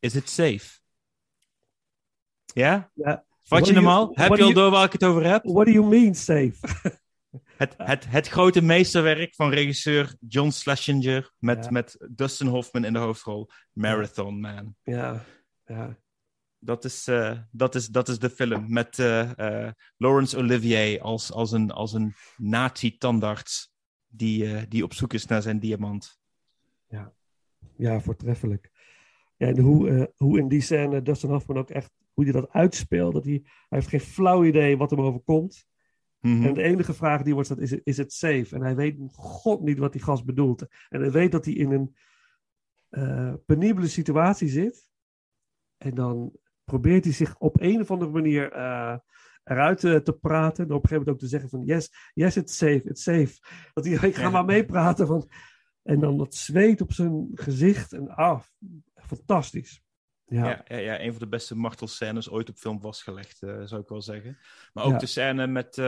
[0.00, 0.80] Is it safe?
[2.44, 2.90] Ja?
[2.94, 3.24] Ja.
[3.42, 4.04] Vat je do hem you- al?
[4.06, 5.44] what Heb je al door waar ik het over heb?
[5.44, 6.56] What do you mean safe?
[7.56, 11.70] Het, het, het grote meesterwerk van regisseur John Schlesinger met, Ja.
[11.70, 13.48] met Dustin Hoffman in de hoofdrol.
[13.72, 14.76] Marathon Man.
[14.82, 15.24] ja,
[15.66, 15.98] ja.
[16.58, 21.52] Dat is, eh, dat is, dat is de film met eh, Laurence Olivier als, als
[21.52, 23.72] een, als een nazi-tandarts
[24.08, 26.20] die, die op zoek is naar zijn diamant.
[27.76, 28.70] Ja, voortreffelijk.
[29.36, 33.12] Ja, en hoe, hoe in die scène Dustin Hoffman ook echt, hoe hij dat uitspeelt.
[33.12, 35.66] Dat hij, hij heeft geen flauw idee wat hem overkomt.
[36.20, 36.44] Mhm.
[36.44, 38.54] En de enige vraag die wordt stelt is, is het safe?
[38.54, 40.66] En hij weet god niet wat die gast bedoelt.
[40.88, 41.94] En hij weet dat hij in een
[43.46, 44.90] penibele situatie zit.
[45.76, 46.32] En dan
[46.68, 48.96] probeert hij zich op een of andere manier eh,
[49.44, 50.64] eruit te, te praten.
[50.64, 53.38] En op een gegeven moment ook te zeggen van yes, yes, it's safe, it's safe.
[53.72, 54.30] Dat hij, ik ga Ja.
[54.30, 55.06] maar meepraten.
[55.06, 55.30] Van,
[55.82, 57.92] en dan dat zweet op zijn gezicht.
[57.92, 58.40] En ah,
[58.94, 59.82] fantastisch.
[60.24, 63.80] Ja, Ja, ja, ja, een van de beste martelscènes ooit op film vastgelegd, eh, zou
[63.82, 64.38] ik wel zeggen.
[64.72, 64.98] Maar ook Ja.
[64.98, 65.84] de scène met eh,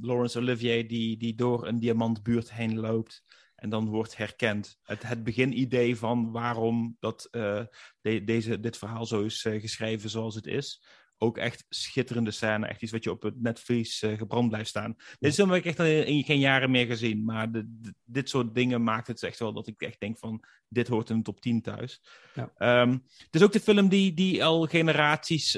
[0.00, 3.24] Laurence Olivier die, die door een diamantbuurt heen loopt
[3.62, 4.78] en dan wordt herkend.
[4.82, 7.64] Het, het beginidee van waarom dat, eh,
[8.00, 10.82] de- deze, dit verhaal zo is eh, geschreven zoals het is.
[11.18, 12.66] Ook echt schitterende scène.
[12.66, 14.94] Echt iets wat je op het netvlies eh, gebrand blijft staan.
[14.96, 17.24] Dit is film heb ik echt al in geen jaren meer gezien.
[17.24, 20.44] Maar de, de- dit soort dingen maakt het echt wel dat ik echt denk van...
[20.68, 22.02] Dit hoort in de top 10 thuis.
[22.34, 22.52] Ja.
[22.56, 25.50] Ehm, het is ook de film die, die al generaties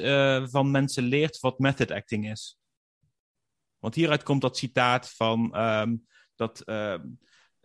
[0.43, 2.57] van mensen leert wat method acting is.
[3.79, 5.95] Want hieruit komt dat citaat van ehm,
[6.35, 7.01] dat ehm,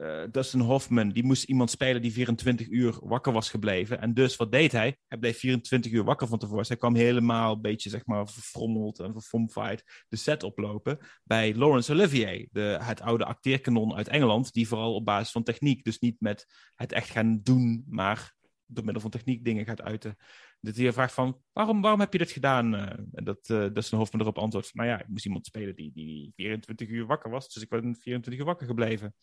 [0.01, 4.01] eh, Dustin Hoffman, die moest iemand spelen die 24 uur wakker was gebleven.
[4.01, 4.97] En dus wat deed hij?
[5.09, 6.59] Hij bleef 24 uur wakker van tevoren.
[6.59, 10.99] Dus hij kwam helemaal een beetje, zeg maar, verfrommeld en verfomfied de set oplopen.
[11.25, 15.85] Bij Laurence Olivier, de, het oude acteerkanon uit Engeland, die vooral op basis van techniek,
[15.85, 18.35] dus niet met het echt gaan doen, maar
[18.67, 20.17] door middel van techniek dingen gaat uiten.
[20.61, 22.75] Dat hij vraagt van, waarom, waarom heb je dit gedaan?
[22.75, 25.93] Eh, en dat eh Dustin Hoffman erop antwoordt nou ja, ik moest iemand spelen die,
[25.95, 29.15] die 24 uur wakker was, dus ik ben 24 uur wakker gebleven.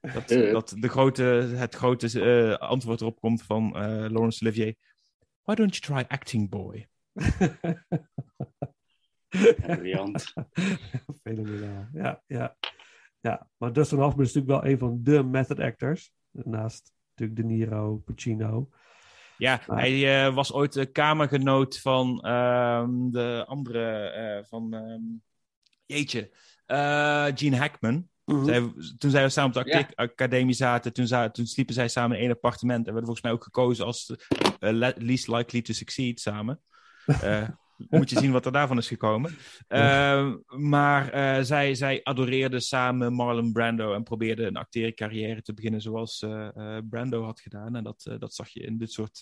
[0.00, 1.22] Dat, dat de grote,
[1.56, 4.74] het grote eh, antwoord erop komt van eh, Laurence Olivier.
[5.42, 6.88] Why don't you try acting, boy?
[9.66, 10.32] Briljant.
[11.22, 11.88] Fenomenaal.
[11.92, 12.56] Ja, ja.
[13.20, 16.12] ja, maar Dustin Hoffman is natuurlijk wel een van de method actors.
[16.30, 18.68] Naast natuurlijk De Niro, Pacino.
[19.38, 25.02] Ja, Maar- hij eh, was ooit de kamergenoot van ehm, de andere, eh, van, ehm,
[25.86, 26.30] jeetje,
[26.66, 28.08] eh, Gene Hackman.
[28.28, 28.44] Mhm.
[28.44, 29.88] Zij, toen zij samen op de Ja.
[29.94, 32.78] academie zaten, toen, toen sliepen zij samen in één appartement.
[32.78, 34.14] En werden volgens mij ook gekozen als
[34.58, 36.60] eh, le- least likely to succeed samen.
[37.22, 37.48] Eh,
[37.90, 39.36] moet je zien wat er daarvan is gekomen.
[39.66, 45.80] Eh, maar eh, zij, zij adoreerden samen Marlon Brando en probeerden een acteercarrière te beginnen
[45.80, 47.76] zoals eh, eh, Brando had gedaan.
[47.76, 49.20] En dat, dat zag je in dit soort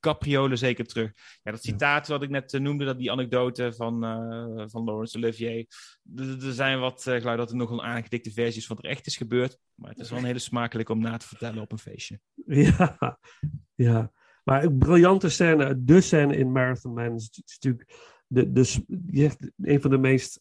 [0.00, 1.12] capriolen zeker terug.
[1.42, 4.00] Ja, dat citaat wat ik net noemde, dat die anekdote van,
[4.70, 5.66] van Laurence Olivier.
[6.16, 9.06] Er zijn wat geluiden dat er nog een aangedikte versie is van wat er echt
[9.06, 9.58] is gebeurd.
[9.74, 12.20] Maar het is wel een hele smakelijk om na te vertellen op een feestje.
[12.46, 13.18] Ja,
[13.74, 14.12] ja.
[14.46, 17.94] Maar een briljante scène, de scène in Marathon Man is, is natuurlijk
[18.26, 20.40] de, de, een van de meest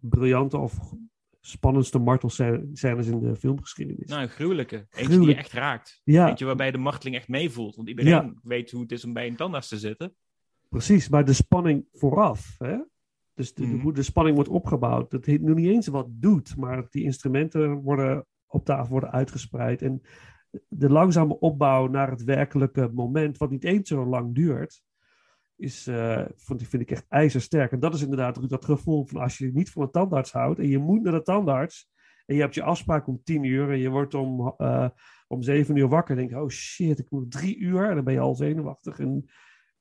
[0.00, 0.92] briljante of
[1.40, 4.08] spannendste martelscènes in de filmgeschiedenis.
[4.08, 4.86] Nou, een gruwelijke.
[4.90, 6.00] Eentje die je echt raakt.
[6.04, 7.76] ja, Eentje waarbij de marteling echt meevoelt.
[7.76, 8.32] Want iedereen Ja.
[8.42, 10.14] weet hoe het is om bij een tandarts te zitten.
[10.68, 11.08] precies.
[11.08, 12.76] Maar de spanning vooraf, hè?
[13.34, 13.80] Dus de, Mhm.
[13.80, 17.74] hoe de spanning wordt opgebouwd, dat heet nog niet eens wat doet, maar die instrumenten
[17.74, 19.82] worden op tafel worden uitgespreid.
[19.82, 20.02] En
[20.68, 24.82] de langzame opbouw naar het werkelijke moment, wat niet eens zo lang duurt,
[25.56, 27.72] is, eh, vond, ik- vind ik echt ijzersterk.
[27.72, 30.68] En dat is inderdaad dat gevoel van als je niet van een tandarts houdt en
[30.68, 31.90] je moet naar de tandarts
[32.26, 34.88] en je hebt je afspraak om tien uur en je wordt om, eh,
[35.28, 38.14] om zeven uur wakker en denk oh shit, ik moet drie uur en dan ben
[38.14, 38.98] je al zenuwachtig.
[38.98, 39.24] En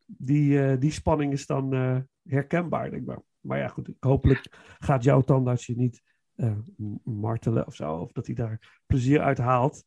[0.05, 3.21] die, eh, die spanning is dan eh, herkenbaar, denk ik maar.
[3.39, 6.01] Maar ja, goed, hopelijk gaat jouw tandarts je niet
[6.35, 6.57] eh,
[7.03, 9.85] martelen of zo, of dat hij daar plezier uit haalt.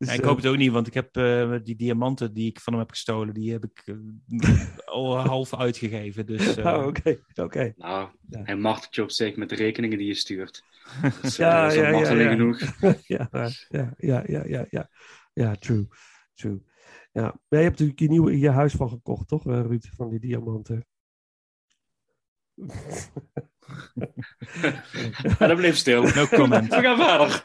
[0.00, 2.48] Dus, Ja, ik eh, hoop het ook niet, want ik heb eh, die diamanten die
[2.48, 6.26] ik van hem heb gestolen, die heb ik eh, al half uitgegeven.
[6.26, 7.72] Dus eh, Oh, oké, oké.
[7.76, 8.40] Nou, Ja.
[8.44, 10.62] hij martelt je op zich met de rekeningen die je stuurt.
[11.22, 12.58] Dus, Ja, ja, dat is ja, genoeg.
[13.06, 13.28] ja,
[13.68, 14.88] ja, ja, ja, ja,
[15.32, 15.54] ja.
[15.54, 15.86] True.
[16.34, 16.62] True.
[17.12, 17.22] Ja.
[17.22, 19.86] Maar je hebt natuurlijk je nieuwe je huis van gekocht, toch, eh, Ruud?
[19.96, 20.86] Van die diamanten.
[25.38, 26.02] Ja, dat bleef stil.
[26.02, 26.74] no comment.
[26.74, 27.42] We gaan verder.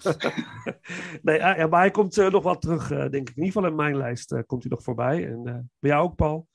[1.21, 3.35] nee, ah, ja, maar hij komt eh, nog wel terug, eh, denk ik.
[3.35, 5.27] In ieder geval in mijn lijst eh, komt hij nog voorbij.
[5.27, 6.47] En eh, bij jou ook, Paul?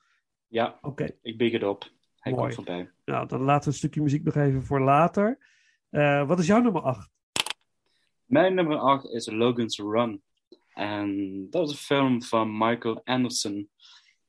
[0.47, 1.09] Ja, Oké.
[1.21, 1.83] ik big het op.
[2.19, 2.43] hij Mooi.
[2.43, 2.91] komt voorbij.
[3.05, 5.37] Nou, dan laten we een stukje muziek nog even voor later.
[5.89, 7.09] Eh, wat is jouw nummer 8?
[8.25, 10.21] Mijn nummer 8 is Logan's Run.
[10.73, 13.69] En dat is een film van Michael Anderson.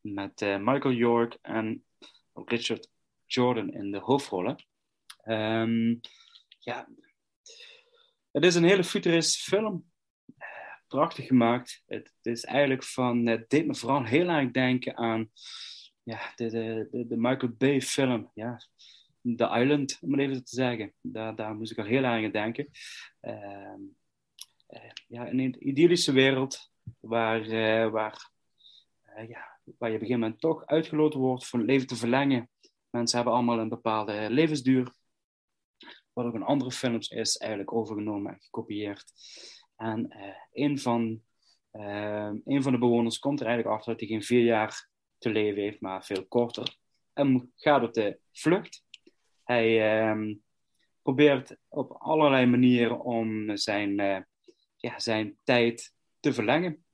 [0.01, 1.85] Met eh, Michael York en
[2.35, 2.91] Richard
[3.35, 4.64] Jordan in de hoofdrollen.
[5.22, 5.95] Ehm,
[6.59, 6.88] ja,
[8.30, 9.91] het is een hele futuristische film.
[10.88, 11.83] Prachtig gemaakt.
[11.87, 13.26] Het, is eigenlijk van.
[13.26, 15.30] Het deed me vooral heel erg denken aan.
[16.03, 18.30] Ja, de, de, de, Michael Bay film.
[18.34, 18.61] Ja,
[19.22, 20.95] The Island, om het even te zeggen.
[21.00, 22.68] Daar, daar moest ik al heel erg aan denken.
[23.21, 23.80] Ehm,
[24.67, 28.30] eh, ja, een idyllische wereld waar, eh, waar,
[29.03, 31.96] eh, ja, waar je op een gegeven moment toch uitgeloten wordt voor het leven te
[31.96, 32.50] verlengen.
[32.93, 34.95] Mensen hebben allemaal een bepaalde levensduur.
[36.13, 39.13] Wat ook in andere films is eigenlijk overgenomen en gekopieerd.
[39.77, 41.23] En eh, een, van,
[42.45, 44.89] een van de bewoners komt er eigenlijk achter dat hij geen vier jaar
[45.19, 46.77] te leven heeft, maar veel korter.
[47.13, 48.85] En gaat op de vlucht.
[49.45, 50.35] Hij ehm,
[51.03, 54.21] probeert op allerlei manieren om zijn, eh,
[54.77, 56.85] ja, zijn tijd te verlengen.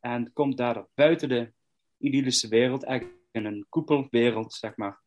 [0.00, 1.52] En komt daardoor buiten de
[1.98, 5.00] idyllische wereld, eigenlijk in een koepelwereld, zeg maar.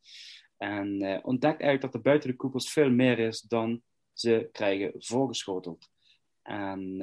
[0.58, 3.82] En eh, ontdekt eigenlijk dat er buiten de koepels veel meer is dan
[4.14, 5.90] ze krijgen voorgeschoteld.
[6.42, 7.02] En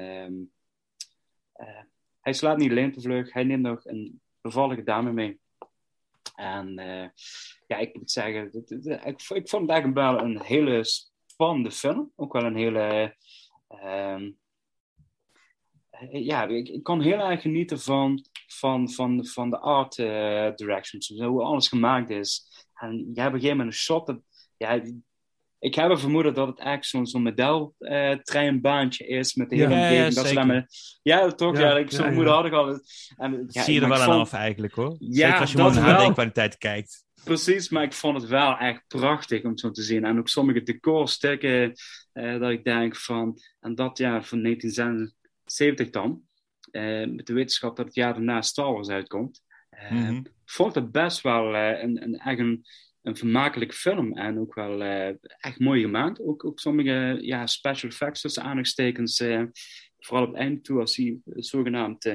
[1.55, 1.83] eh,
[2.21, 5.41] hij slaat niet alleen op de vlucht, hij neemt nog een bevallige dame mee.
[6.35, 7.09] En eh,
[7.67, 10.85] ja, ik moet zeggen, ik, ik vond het eigenlijk wel een hele
[11.27, 12.13] spannende film.
[12.17, 13.17] Ook wel een hele.
[13.69, 14.23] eh,
[16.11, 19.97] ja, ik, kon heel erg genieten van, van, van, van de art
[20.57, 22.54] directions, hoe alles gemaakt is.
[22.75, 24.07] En je hebt op een shot.
[24.07, 24.21] Dat,
[24.57, 24.81] ja,
[25.59, 29.89] ik heb een vermoeden dat het eigenlijk zo'n zo'n modeltreinbaantje is met de hele Ja,
[29.89, 30.67] ja, dat ze
[31.03, 31.55] ja, toch?
[31.55, 32.81] Ja, Ja, ik, zo'n vermoeden had ik al.
[33.17, 34.97] En, ja, Zie je er wel aan vond- af eigenlijk hoor.
[34.99, 37.05] Ja, Zeker als je dat naar HD-kwaliteit kijkt.
[37.25, 40.05] Precies, maar ik vond het wel echt prachtig om het zo te zien.
[40.05, 41.73] En ook sommige decorstukken
[42.13, 43.39] eh dat ik denk van...
[43.61, 46.23] En dat jaar van 1976 dan.
[46.71, 49.43] eh, met de wetenschap dat het jaar daarna Star Wars uitkomt.
[49.77, 50.17] Eh, Mhm.
[50.17, 52.65] Ik vond het best wel eh, een, een, echt een,
[53.03, 54.17] een vermakelijke film.
[54.17, 56.21] En ook wel eh, echt mooi gemaakt.
[56.21, 59.17] Ook, ook sommige ja, special effects tussen aanhalingstekens.
[59.99, 62.13] vooral op het einde toe als hij zogenaamd...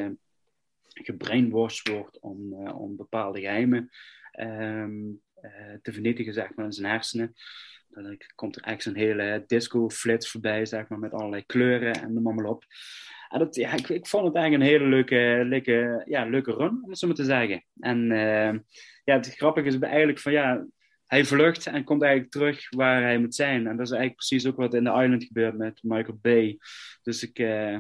[0.94, 3.90] gebrainwashed wordt om, om bepaalde geheimen
[4.32, 4.92] ehm,
[5.42, 7.34] eh, te vernietigen, zeg maar, in zijn hersenen.
[7.90, 12.36] Dan komt er echt zo'n hele disco-flits voorbij, zeg maar, met allerlei kleuren en noem
[12.36, 12.66] maar op.
[13.30, 16.80] En dat, ja, ik, ik vond het eigenlijk een hele leuke, leuke, ja, leuke run,
[16.84, 17.64] om het zo maar te zeggen.
[17.80, 18.60] En eh,
[19.04, 20.66] ja, het grappige is eigenlijk van, ja,
[21.06, 23.68] hij vlucht en komt eigenlijk terug waar hij moet zijn.
[23.68, 26.58] En dat is eigenlijk precies ook wat in The Island gebeurt met Michael Bay.
[27.02, 27.40] Dus ik...
[27.40, 27.78] eh,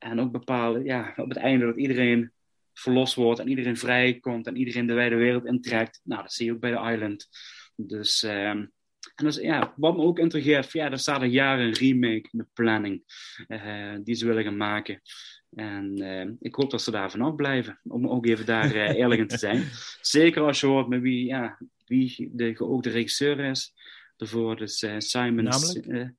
[0.00, 2.32] en ook bepalen, ja, op het einde dat iedereen
[2.72, 6.00] verlost wordt en iedereen vrij komt en iedereen de wijde wereld intrekt.
[6.04, 7.28] Nou, dat zie je ook bij de Island.
[7.76, 8.66] Dus, ehm,
[9.14, 12.38] en dus, ja, wat me ook intrigeert, ja, er staat al jaren een remake in
[12.38, 13.02] de planning
[13.48, 15.02] eh, die ze willen gaan maken.
[15.50, 19.20] En eh, ik hoop dat ze daar vanaf blijven, om ook even daar eh, eerlijk
[19.20, 19.68] in te zijn.
[20.00, 23.74] Zeker als je hoort met wie, ja, wie de geoogde regisseur is.
[24.16, 25.44] Daarvoor dus Simon...
[25.44, 26.12] Namelijk?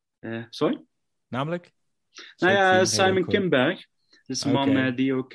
[0.50, 0.82] sorry?
[1.28, 1.72] Namelijk?
[2.38, 3.26] Nou ja, Simon.
[3.26, 3.86] Kimberg.
[4.08, 5.32] Dat is de man die ook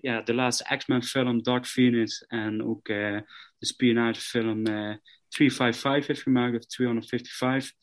[0.00, 3.24] ja, de laatste X-Men film Dark Phoenix en ook de
[3.58, 4.62] spionagefilm
[5.34, 7.76] 355 heeft gemaakt, of 255.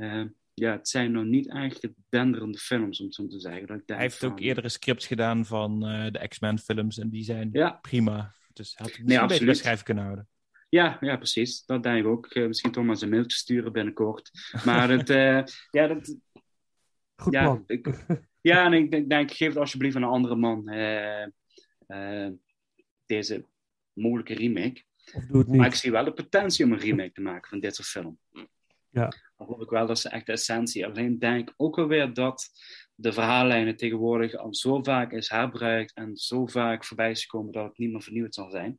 [0.00, 0.24] Eh,
[0.54, 3.66] ja, het zijn nog niet eigenlijk denderende films, om het zo te zeggen.
[3.66, 7.22] Dat ik Hij heeft ook eerdere scripts gedaan van eh, de X-Men films en die
[7.22, 7.70] zijn Ja.
[7.70, 8.34] prima.
[8.52, 10.28] Dus had het misschien Nee, bij schrijven kunnen houden.
[10.68, 11.64] Ja, ja, precies.
[11.64, 12.26] Dat denk ik ook.
[12.26, 14.30] Eh, misschien toch maar eens een mailtje sturen binnenkort.
[14.64, 15.08] Maar het,
[15.78, 16.16] ja, dat,
[17.16, 17.64] Goed ja, plan.
[17.66, 18.04] ik,
[18.40, 20.64] ja, en ik denk, denk, geef het alsjeblieft aan een andere man.
[23.06, 23.44] deze
[23.92, 24.86] mogelijke remake.
[25.14, 27.60] Of doe het Maar ik zie wel de potentie om een remake te maken van
[27.60, 28.18] dit soort film.
[28.90, 29.12] Ja.
[29.36, 30.86] Dan hoop ik wel dat ze echt de essentie.
[30.86, 32.50] Alleen denk ik ook alweer dat
[32.94, 37.64] de verhaallijnen tegenwoordig al zo vaak is herbruikt en zo vaak voorbij is gekomen dat
[37.68, 38.78] het niet meer vernieuwd zal zijn.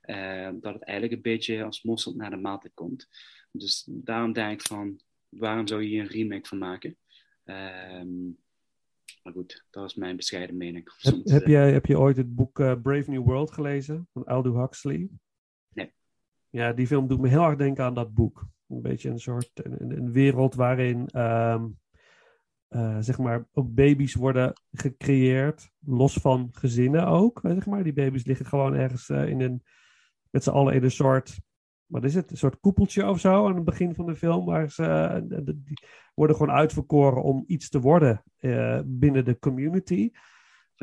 [0.00, 3.08] Eh, dat het eigenlijk een beetje als mossel naar de maaltijd komt.
[3.50, 6.96] Dus daarom denk ik van, waarom zou je hier een remake van maken?
[7.44, 8.24] Ehm,
[9.22, 10.92] maar goed, dat is mijn bescheiden mening.
[10.98, 11.50] Heb, zeggen.
[11.50, 15.08] jij, heb je ooit het boek eh, Brave New World gelezen van Aldous Huxley?
[16.54, 18.46] Ja, die film doet me heel erg denken aan dat boek.
[18.68, 21.64] Een beetje een soort een, een wereld waarin ehm,
[22.68, 27.40] eh, zeg maar ook baby's worden gecreëerd, los van gezinnen ook.
[27.42, 27.82] Zeg maar.
[27.82, 29.62] Die baby's liggen gewoon ergens eh, in een,
[30.30, 31.40] met z'n allen in een soort,
[31.86, 34.44] wat is het, een soort koepeltje of zo aan het begin van de film.
[34.44, 35.54] Waar ze, eh,
[36.14, 38.22] worden gewoon uitverkoren om iets te worden
[38.84, 40.10] binnen de community.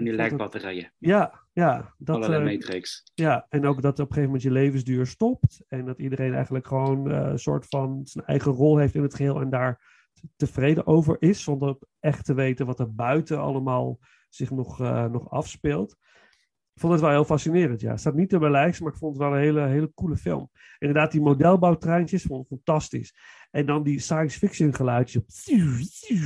[0.01, 0.93] Van die lijkbatterijen.
[0.97, 1.93] Ja, ja.
[1.97, 3.11] Dat, Allerlei eh, Matrix.
[3.13, 5.63] Ja, en ook dat op een gegeven moment je levensduur stopt.
[5.67, 9.15] En dat iedereen eigenlijk gewoon eh, een soort van zijn eigen rol heeft in het
[9.15, 9.89] geheel en daar
[10.35, 13.99] tevreden over is, zonder echt te weten wat er buiten allemaal
[14.29, 15.91] zich nog, eh, nog afspeelt.
[16.73, 17.91] Ik vond het wel heel fascinerend, ja.
[17.91, 20.17] Het staat niet op mijn lijst, maar ik vond het wel een hele, hele coole
[20.17, 20.49] film.
[20.79, 23.13] Inderdaad, die modelbouwtreintjes vond ik fantastisch.
[23.51, 25.45] En dan die science fiction geluidjes.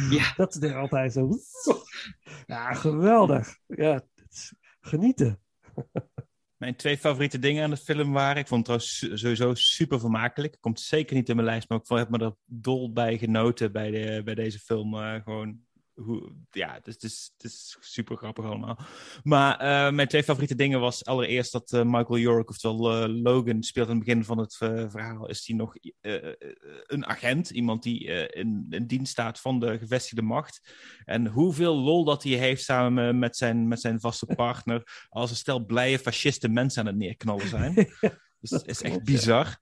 [0.10, 0.34] Ja.
[0.36, 1.30] Dat is er altijd zo.
[2.46, 3.58] Ja, geweldig.
[3.68, 4.02] Ja,
[4.80, 5.40] genieten.
[6.58, 8.42] Mijn twee favoriete dingen aan de film waren.
[8.42, 10.58] Ik vond het trouwens sowieso super vermakelijk.
[10.60, 13.92] Komt zeker niet in mijn lijst, maar ik heb me er dol bij genoten bij,
[13.92, 14.94] de, bij deze film.
[14.96, 15.65] eh, gewoon
[15.96, 18.80] hoe, ja, het is, het, is, het is super grappig allemaal.
[19.24, 23.64] Maar eh, mijn twee favoriete dingen was allereerst dat eh, Michael York, oftewel eh, Logan,
[23.64, 25.76] speelt aan het begin van het verhaal, is hij nog
[26.86, 27.50] een agent.
[27.50, 28.04] Iemand die
[28.34, 30.74] in, in dienst staat van de gevestigde macht.
[31.06, 35.36] En hoeveel lol dat hij heeft samen met zijn, met zijn vaste partner, als een
[35.36, 37.74] stel blije fasciste mensen aan het neerknallen zijn.
[38.40, 39.58] Dus dat is echt klopt, ja.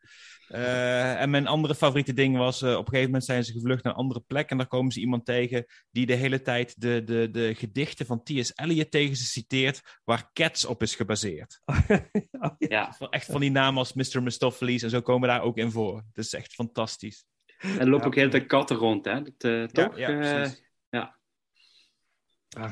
[0.53, 3.83] Eh, en mijn andere favoriete ding was, eh, op een gegeven moment zijn ze gevlucht
[3.83, 7.03] naar een andere plek en daar komen ze iemand tegen die de hele tijd de,
[7.03, 8.51] de, de gedichten van T.S.
[8.55, 11.59] Eliot tegen ze citeert, waar Cats op is gebaseerd.
[12.31, 12.95] Oh, ja.
[12.99, 14.23] Ja, Echt van die namen als Mr.
[14.23, 15.95] Mistopheles en zo komen daar ook in voor.
[15.95, 17.25] Het is echt fantastisch.
[17.57, 19.21] er lopen ook heel veel katten rond, hè?
[19.21, 19.97] Dat, eh, toch?
[19.97, 20.63] ja, precies.
[20.89, 21.17] Ja,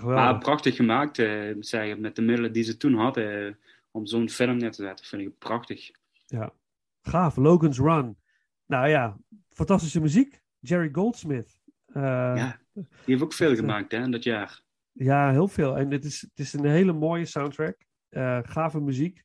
[0.02, 3.60] maar prachtig gemaakt, eh, zeggen, met de middelen die ze toen hadden
[3.91, 5.91] om zo'n film neer te zetten, vind ik prachtig.
[6.26, 6.53] Ja.
[7.02, 8.18] Gaaf, Logan's Run.
[8.65, 9.18] Nou ja,
[9.49, 10.41] fantastische muziek.
[10.60, 11.61] Jerry Goldsmith.
[11.86, 12.02] Eh,
[12.36, 14.61] ja, die heeft ook veel eh, gemaakt hè, in dat jaar.
[14.91, 15.78] Ja, heel veel.
[15.78, 17.86] En het is, het is een hele mooie soundtrack.
[18.10, 19.23] Eh, gave muziek.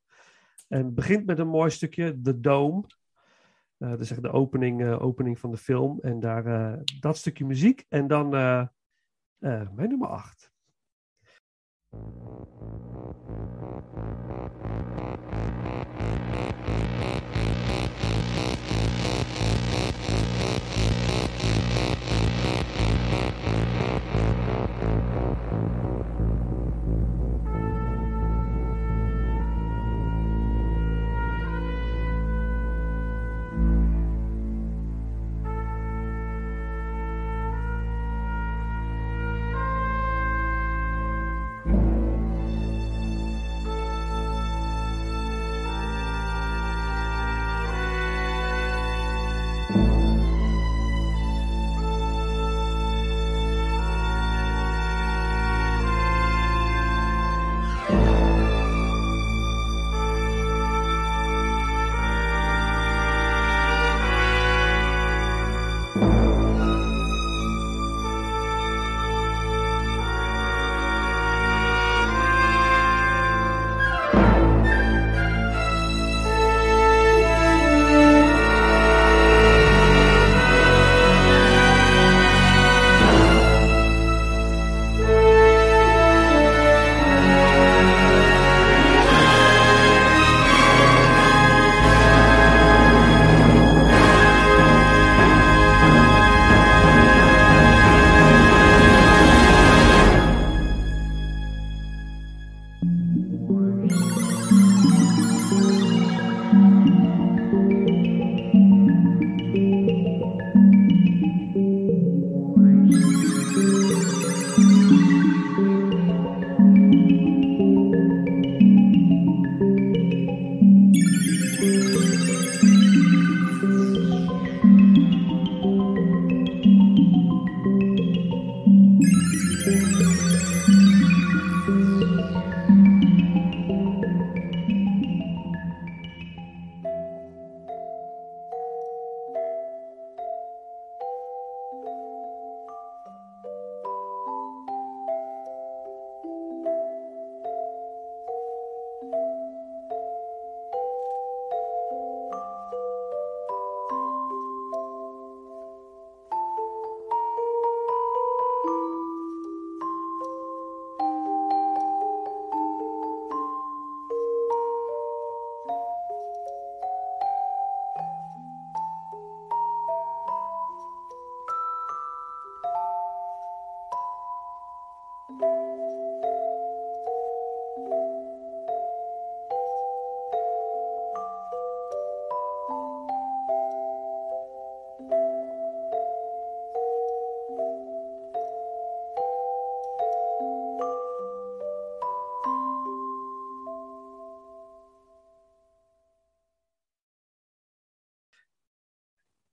[0.69, 2.85] En het begint met een mooi stukje, The Dome.
[3.79, 5.99] Uh, dat is echt de opening, opening van de film.
[6.01, 7.85] En daar dat stukje muziek.
[7.89, 8.29] En dan
[9.39, 10.51] mijn nummer 8.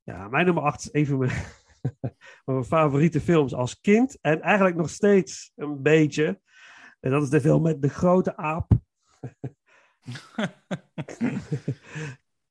[0.04, 1.32] Ja, mijn nummer 8 is een van mijn,
[2.46, 4.18] van mijn favoriete films als kind.
[4.22, 6.42] En eigenlijk nog steeds een beetje.
[7.00, 8.72] En dat is de film met de grote aap.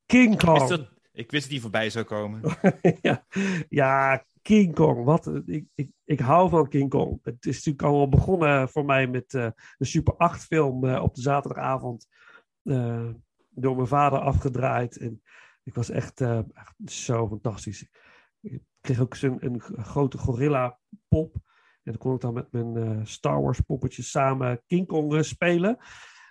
[0.07, 0.59] King Ik Kong.
[0.59, 2.41] wist, dat, ik wist dat die voorbij zou komen.
[3.01, 3.25] ja,
[3.69, 5.05] ja, King Kong.
[5.05, 7.19] Wat, ik, ik, ik hou van King Kong.
[7.23, 11.15] Het is natuurlijk allemaal begonnen voor mij met eh, de Super 8 film eh, op
[11.15, 12.07] de zaterdagavond.
[12.63, 13.09] eh,
[13.55, 14.97] door mijn vader afgedraaid.
[14.97, 15.23] En
[15.63, 17.89] ik was echt, eh, echt zo fantastisch.
[18.41, 20.79] Ik kreeg ook zo'n een grote gorilla
[21.09, 21.35] pop.
[21.83, 25.23] En dan kon ik dan met mijn eh, Star Wars poppetjes samen King Kong eh,
[25.23, 25.79] spelen.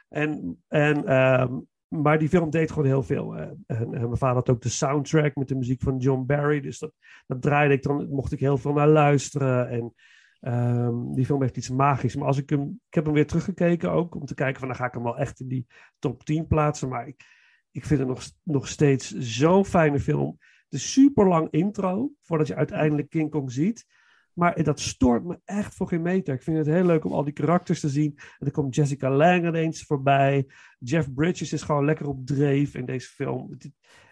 [0.09, 3.35] En, en, ehm, maar die film deed gewoon heel veel.
[3.35, 6.61] en, en mijn vader had ook de soundtrack met de muziek van John Barry.
[6.61, 6.93] Dus dat,
[7.27, 9.69] dat draaide ik dan, mocht ik heel veel naar luisteren.
[9.69, 9.93] En
[10.39, 12.15] ehm, die film heeft iets magisch.
[12.15, 14.77] Maar als ik hem, ik heb hem weer teruggekeken ook, om te kijken van dan
[14.77, 15.67] ga ik hem wel echt in die
[15.99, 16.89] top 10 plaatsen.
[16.89, 17.23] Maar ik,
[17.71, 20.37] ik vind het nog, nog steeds zo'n fijne film.
[20.69, 23.85] Is super lang intro, voordat je uiteindelijk King Kong ziet.
[24.33, 26.33] Maar dat stoort me echt voor geen meter.
[26.33, 28.13] Ik vind het heel leuk om al die karakters te zien.
[28.15, 30.47] En dan komt Jessica Lange ineens voorbij.
[30.79, 33.51] Jeff Bridges is gewoon lekker op dreef in deze film.
[33.51, 33.71] Het,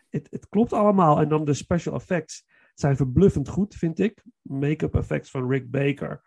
[0.09, 1.19] het, het klopt allemaal.
[1.19, 4.23] En dan de special effects zijn verbluffend goed, vind ik.
[4.41, 6.21] Make-up effects van Rick Baker.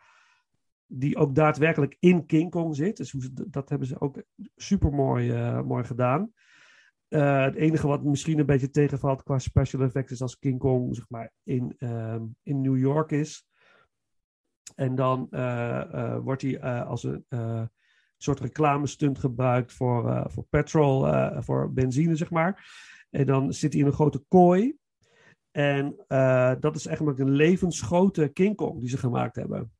[0.86, 2.96] Die ook daadwerkelijk in King Kong zit.
[2.96, 4.22] Dus dat hebben ze ook
[4.56, 5.32] super mooi,
[5.62, 6.32] mooi gedaan.
[7.12, 10.94] Eh, het enige wat misschien een beetje tegenvalt qua special effects is als King Kong
[10.94, 13.46] zeg maar, in, ehm, in New York is.
[14.74, 17.24] En dan eh, eh, wordt hij als een
[18.16, 21.06] soort reclamestunt gebruikt voor, voor petrol,
[21.42, 22.66] voor benzine, zeg maar.
[23.10, 24.76] En dan zit hij in een grote kooi.
[25.50, 25.96] En
[26.60, 29.72] dat is eigenlijk een levensgrote King Kong die ze gemaakt hebben.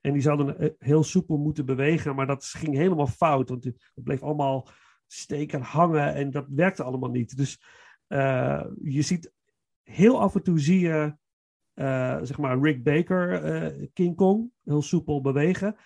[0.00, 3.48] En die zouden heel soepel moeten bewegen, maar dat ging helemaal fout.
[3.48, 4.68] Want het bleef allemaal
[5.06, 7.36] steken hangen en dat werkte allemaal niet.
[7.36, 7.62] Dus
[8.06, 9.32] eh, je ziet
[9.82, 11.16] heel af en toe zie je
[11.74, 15.76] eh, zeg maar Rick Baker, eh, King Kong, heel soepel bewegen.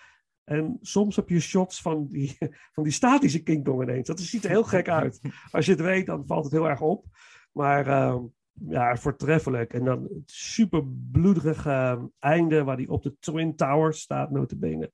[0.43, 2.37] En soms heb je shots van die,
[2.75, 4.07] van die statische King Kong ineens.
[4.07, 5.21] Dat ziet er heel gek uit.
[5.51, 7.05] Als je het weet, dan valt het heel erg op.
[7.51, 8.23] Maar ehm,
[8.67, 9.73] ja, voortreffelijk.
[9.73, 14.91] En dan het super bloederige ehm, einde waar hij op de Twin Towers staat, notabene.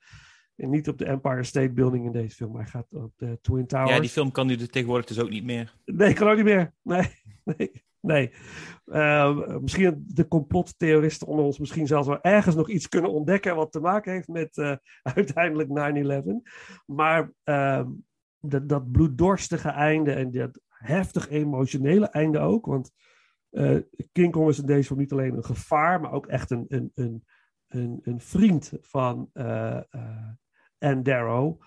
[0.56, 3.40] En niet op de Empire State Building in deze film, maar hij gaat op de
[3.41, 3.90] Twin Towers.
[3.90, 5.76] Ja, die film kan nu tegenwoordig dus ook niet meer.
[5.86, 6.73] Nee, kan ook niet meer.
[6.82, 7.11] Nee,
[7.57, 8.32] nee, nee.
[8.86, 13.72] Eh, misschien de complottheoristen onder ons misschien zelfs wel ergens nog iets kunnen ontdekken wat
[13.72, 14.76] te maken heeft met eh,
[15.15, 15.69] uiteindelijk
[16.23, 16.84] 9-11.
[16.86, 17.90] Maar ehm,
[18.40, 22.65] dat, dat bloeddorstige einde en dat heftig emotionele einde ook.
[22.65, 22.91] Want
[23.49, 23.77] eh,
[24.11, 26.91] King Kong is in deze film niet alleen een gevaar, maar ook echt een, een,
[26.95, 27.26] een,
[27.68, 30.15] een, een vriend van uh, uh,
[30.80, 31.62] Anne Darrow.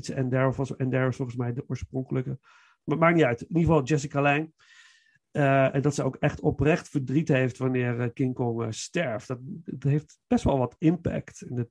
[0.00, 2.38] Ze Anne Darrow, was, Darrow is volgens mij de oorspronkelijke.
[2.84, 3.40] Maar maakt niet uit.
[3.40, 4.50] In ieder geval Jessica Lange.
[5.36, 9.28] Uh, en dat ze ook echt oprecht verdriet heeft wanneer uh, King Kong uh, sterft.
[9.28, 11.42] Dat, dat, heeft best wel wat impact.
[11.42, 11.68] En het,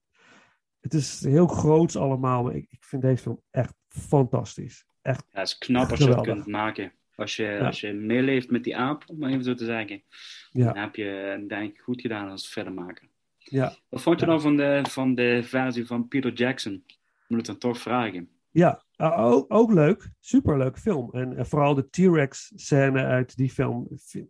[0.80, 4.86] het is heel groots allemaal, maar ik, ik, vind deze film echt fantastisch.
[5.02, 6.94] Echt ja, het is knap als je het kunt maken.
[7.16, 7.66] Als je, ja.
[7.66, 10.04] als je meeleeft met die aap, om maar even zo te zeggen.
[10.52, 10.66] Ja.
[10.66, 13.10] Dan heb je denk ik goed gedaan als het verder maken.
[13.54, 13.76] Ja.
[13.90, 14.32] Wat vond je ja.
[14.32, 16.84] nou van de, van de versie van Peter Jackson?
[17.28, 18.30] Moet ik dan toch vragen.
[18.52, 20.10] Ja, uh, ook, ook, leuk.
[20.20, 21.12] Superleuk film.
[21.12, 23.88] En uh, vooral de T-Rex scène uit die film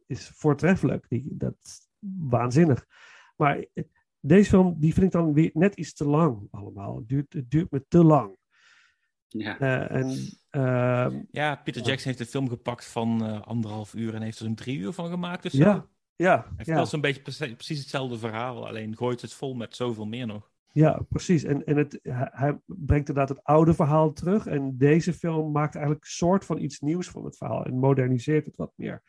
[0.08, 1.06] is voortreffelijk.
[1.10, 1.90] Die, dat is
[2.30, 2.86] waanzinnig.
[3.36, 3.84] Maar uh,
[4.20, 6.96] deze film, die vind ik dan weer net iets te lang allemaal.
[6.96, 8.38] Het duurt, het duurt me te lang.
[9.28, 9.58] Ja.
[9.90, 10.16] en,
[10.50, 14.46] ehm, ja, Peter Jackson heeft de film gepakt van uh, anderhalf uur en heeft er
[14.46, 15.44] zo'n drie uur van gemaakt.
[15.44, 16.52] Dus ja, ja.
[16.56, 20.52] Hij wel zo'n beetje precies hetzelfde verhaal, alleen gooit het vol met zoveel meer nog.
[20.74, 21.44] Ja, precies.
[21.44, 22.00] En, en het,
[22.32, 24.46] hij brengt inderdaad het oude verhaal terug.
[24.46, 27.66] En deze film maakt eigenlijk een soort van iets nieuws van het verhaal.
[27.66, 29.04] En moderniseert het wat meer.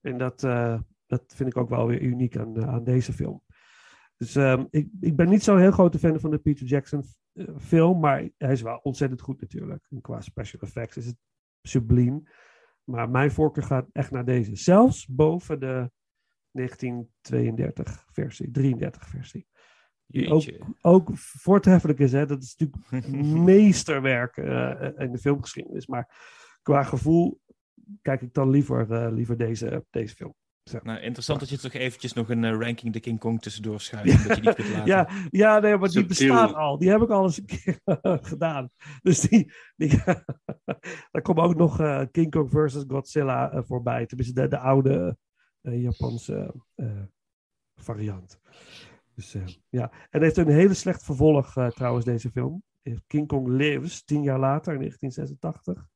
[0.00, 3.42] En dat, uh, dat vind ik ook wel weer uniek aan, uh, aan deze film.
[4.16, 7.48] Dus um, ik, ik ben niet zo'n heel grote fan van de Peter Jackson uh,
[7.58, 8.00] film.
[8.00, 9.86] Maar hij is wel ontzettend goed natuurlijk.
[9.90, 11.16] En qua special effects is het
[11.62, 12.22] subliem.
[12.84, 14.56] Maar mijn voorkeur gaat echt naar deze.
[14.56, 15.90] Zelfs boven de
[16.52, 19.46] 1932 versie, 33 versie.
[20.06, 20.44] Die ook,
[20.80, 22.12] ook voortreffelijk is.
[22.12, 22.26] Hè?
[22.26, 23.08] Dat is natuurlijk
[23.54, 25.86] meesterwerk uh, in de filmgeschiedenis.
[25.86, 26.08] Maar
[26.62, 27.40] qua gevoel
[28.02, 30.34] kijk ik dan liever, uh, liever deze, deze film.
[30.64, 30.78] Zo.
[30.82, 31.46] Nou, interessant ja.
[31.46, 34.28] dat je toch eventjes nog een uh, ranking de King Kong tussendoor schuift.
[34.28, 34.86] dat je niet kunt laten.
[34.86, 36.78] ja, ja, nee, maar die bestaat al.
[36.78, 37.80] Die heb ik al eens een keer
[38.32, 38.70] gedaan.
[39.02, 40.02] Dus die, die
[41.10, 44.06] daar komt ook nog uh, King Kong versus Godzilla uh, voorbij.
[44.06, 45.16] Tenminste, de, de oude
[45.62, 46.54] Japanse
[47.74, 48.40] variant.
[49.14, 52.62] Dus uh, ja, en heeft een hele slecht vervolg trouwens, deze film.
[53.06, 55.88] King Kong Lives, tien jaar later, in 1986.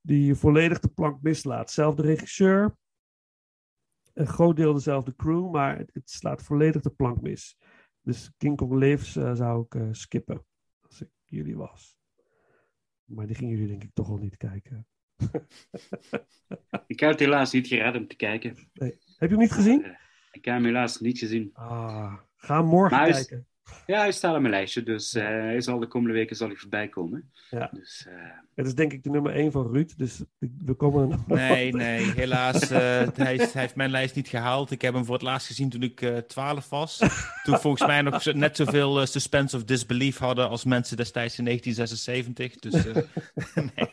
[0.00, 1.70] Die volledig de plank mislaat.
[1.70, 2.76] Zelfde regisseur.
[4.12, 7.58] een groot deel dezelfde crew, maar het, slaat volledig de plank mis.
[8.00, 10.44] Dus King Kong Lives eh, zou ik eh, skippen,
[10.80, 11.98] als ik jullie was.
[13.04, 14.86] Maar die gingen jullie denk ik toch al niet kijken.
[16.86, 18.56] Ik heb het helaas niet gered om te kijken.
[18.72, 19.84] Heb je hem niet gezien?
[19.84, 19.90] Eh,
[20.32, 21.50] Ik heb hem helaas niet gezien.
[21.52, 23.46] Ah, ga morgen Maar kijken.
[23.86, 26.56] Ja, hij staat op mijn lijstje, dus eh, hij zal de komende weken zal hij
[26.56, 27.30] voorbij komen.
[27.50, 27.70] Ja.
[27.72, 28.14] Dus, eh,
[28.54, 31.72] Het is denk ik de nummer 1 van Ruud, dus we komen er nog Nee,
[31.72, 32.70] nee, helaas.
[32.70, 32.78] eh,
[33.14, 34.70] hij, is- hij heeft mijn lijst niet gehaald.
[34.70, 36.98] Ik heb hem voor het laatst gezien toen ik eh 12 was.
[37.42, 42.60] Toen volgens mij nog net zoveel suspense of disbelief hadden als mensen destijds in 1976.
[42.60, 42.96] Dus eh,
[43.76, 43.92] nee.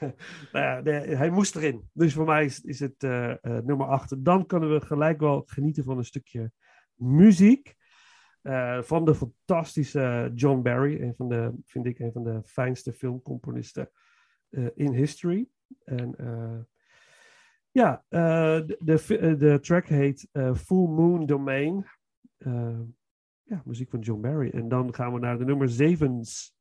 [0.52, 1.88] nou ja, nee, hij moest erin.
[1.92, 3.02] Dus voor mij is, is het
[3.42, 4.24] nummer 8.
[4.24, 6.50] Dan kunnen we gelijk wel genieten van een stukje
[6.98, 7.76] muziek.
[8.42, 11.02] eh, van de fantastische John Barry.
[11.02, 13.90] Een van de, vind ik, een van de fijnste filmcomponisten
[14.50, 15.48] eh, in history.
[15.84, 16.58] En eh,
[17.70, 21.86] ja, de, de, de track heet Full Moon Domain.
[23.42, 24.50] Ja, muziek van John Barry.
[24.50, 26.56] En dan gaan we naar de nummer 7's.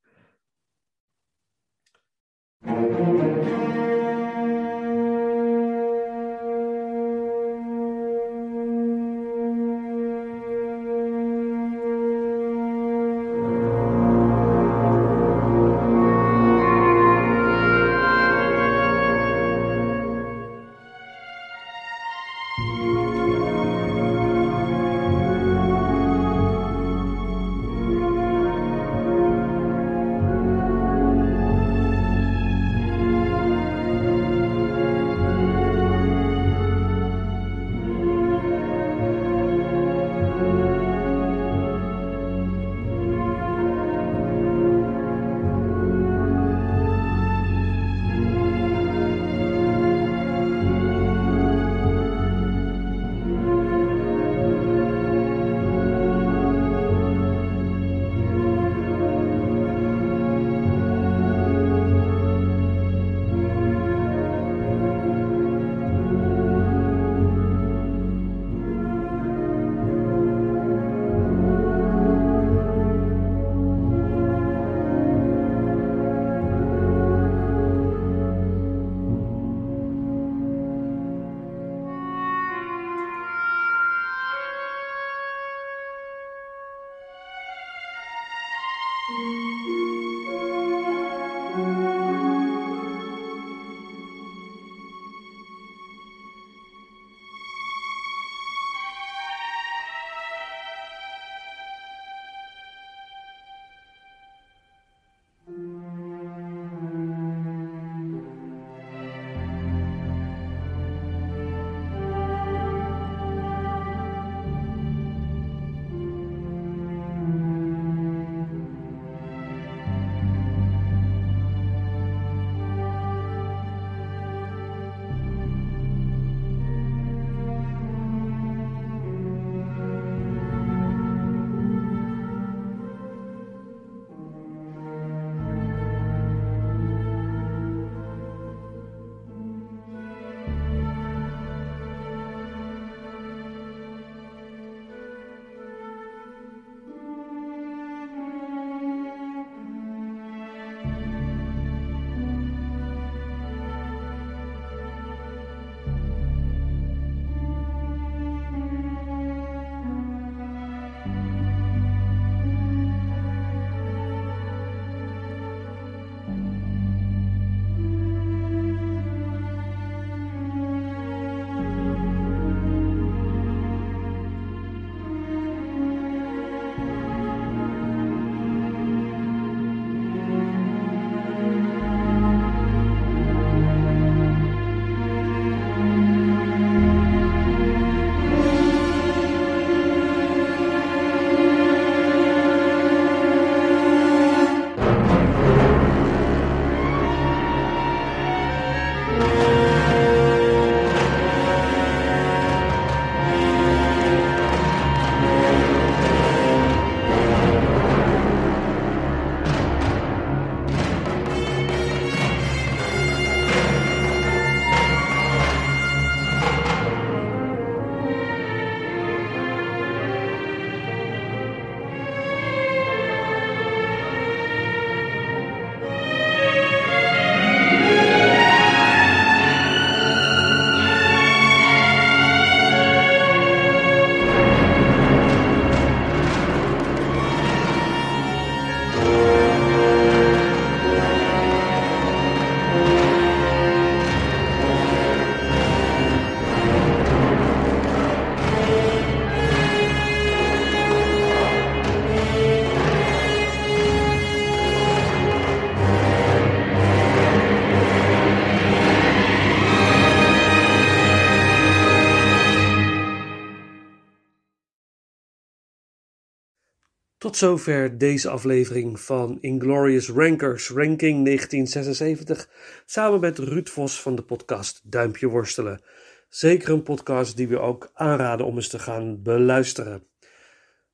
[267.38, 272.49] Zover deze aflevering van Inglorious Rankers Ranking 1976,
[272.85, 275.81] samen met Ruud Vos van de podcast Duimpje Worstelen.
[276.30, 280.03] Zeker een podcast die we ook aanraden om eens te gaan beluisteren.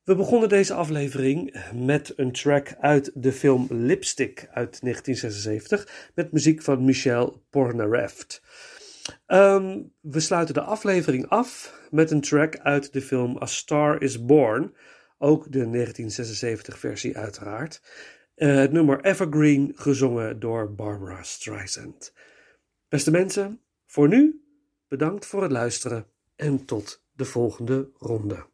[0.03, 6.61] We begonnen deze aflevering met een track uit de film Lipstick uit 1976 met muziek
[6.61, 8.41] van Michel Polnareff.
[9.25, 14.25] Ehm, we sluiten de aflevering af met een track uit de film A Star is
[14.25, 14.73] Born,
[15.23, 17.81] ook de 1976 versie uiteraard.
[18.35, 22.13] Uh, het nummer Evergreen gezongen door Barbara Streisand.
[22.89, 24.43] Beste mensen, voor nu
[24.87, 26.05] bedankt voor het luisteren
[26.35, 28.45] en tot de volgende ronde.